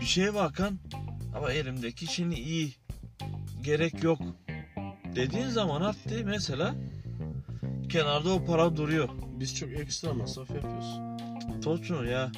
[0.00, 0.78] bir şey bakan
[1.36, 2.72] ama elimdeki şimdi iyi.
[3.62, 4.18] Gerek yok.
[5.16, 6.74] Dediğin zaman arttı mesela
[7.88, 9.08] kenarda o para duruyor.
[9.40, 10.98] Biz çok ekstra masraf yapıyoruz.
[11.64, 12.32] Toçun ya.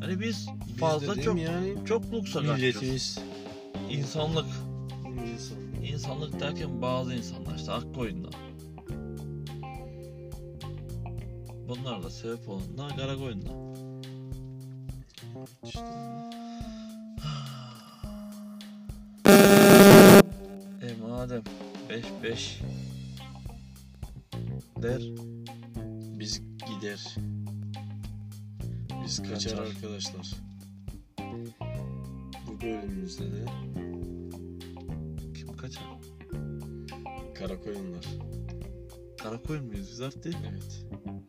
[0.00, 2.50] Hani biz Biz fazla çok yani çok kaçıyoruz.
[2.60, 3.18] milletimiz.
[3.90, 4.46] İnsanlık.
[5.32, 5.58] İnsan.
[5.92, 8.32] İnsanlık derken bazı insanlar işte ak koyunlar.
[11.70, 13.52] Bunlar da sebep olanlar kara koyunlar.
[15.64, 15.80] İşte.
[20.82, 21.42] E madem
[21.88, 22.60] 5 5
[24.82, 25.02] der
[26.18, 27.14] Biz gider.
[29.04, 29.58] Biz kaçar, Kaçar.
[29.58, 30.34] arkadaşlar.
[32.46, 33.44] Bu bölümümüzde de
[35.34, 35.82] kim kaçar?
[37.34, 37.60] kara
[39.22, 39.38] koyunlar.
[39.38, 40.48] Kara koyun muyuz biz artık değil mi?
[40.52, 40.84] Evet.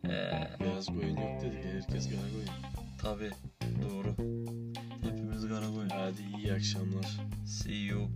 [0.06, 1.66] Ee, Beyaz koyun yok dedik.
[1.66, 2.50] Herkes kara koyun.
[3.02, 3.30] tabi
[3.82, 4.12] doğru.
[5.02, 5.90] Hepimiz kara koyun.
[5.90, 7.20] Hadi iyi akşamlar.
[7.46, 8.10] See you.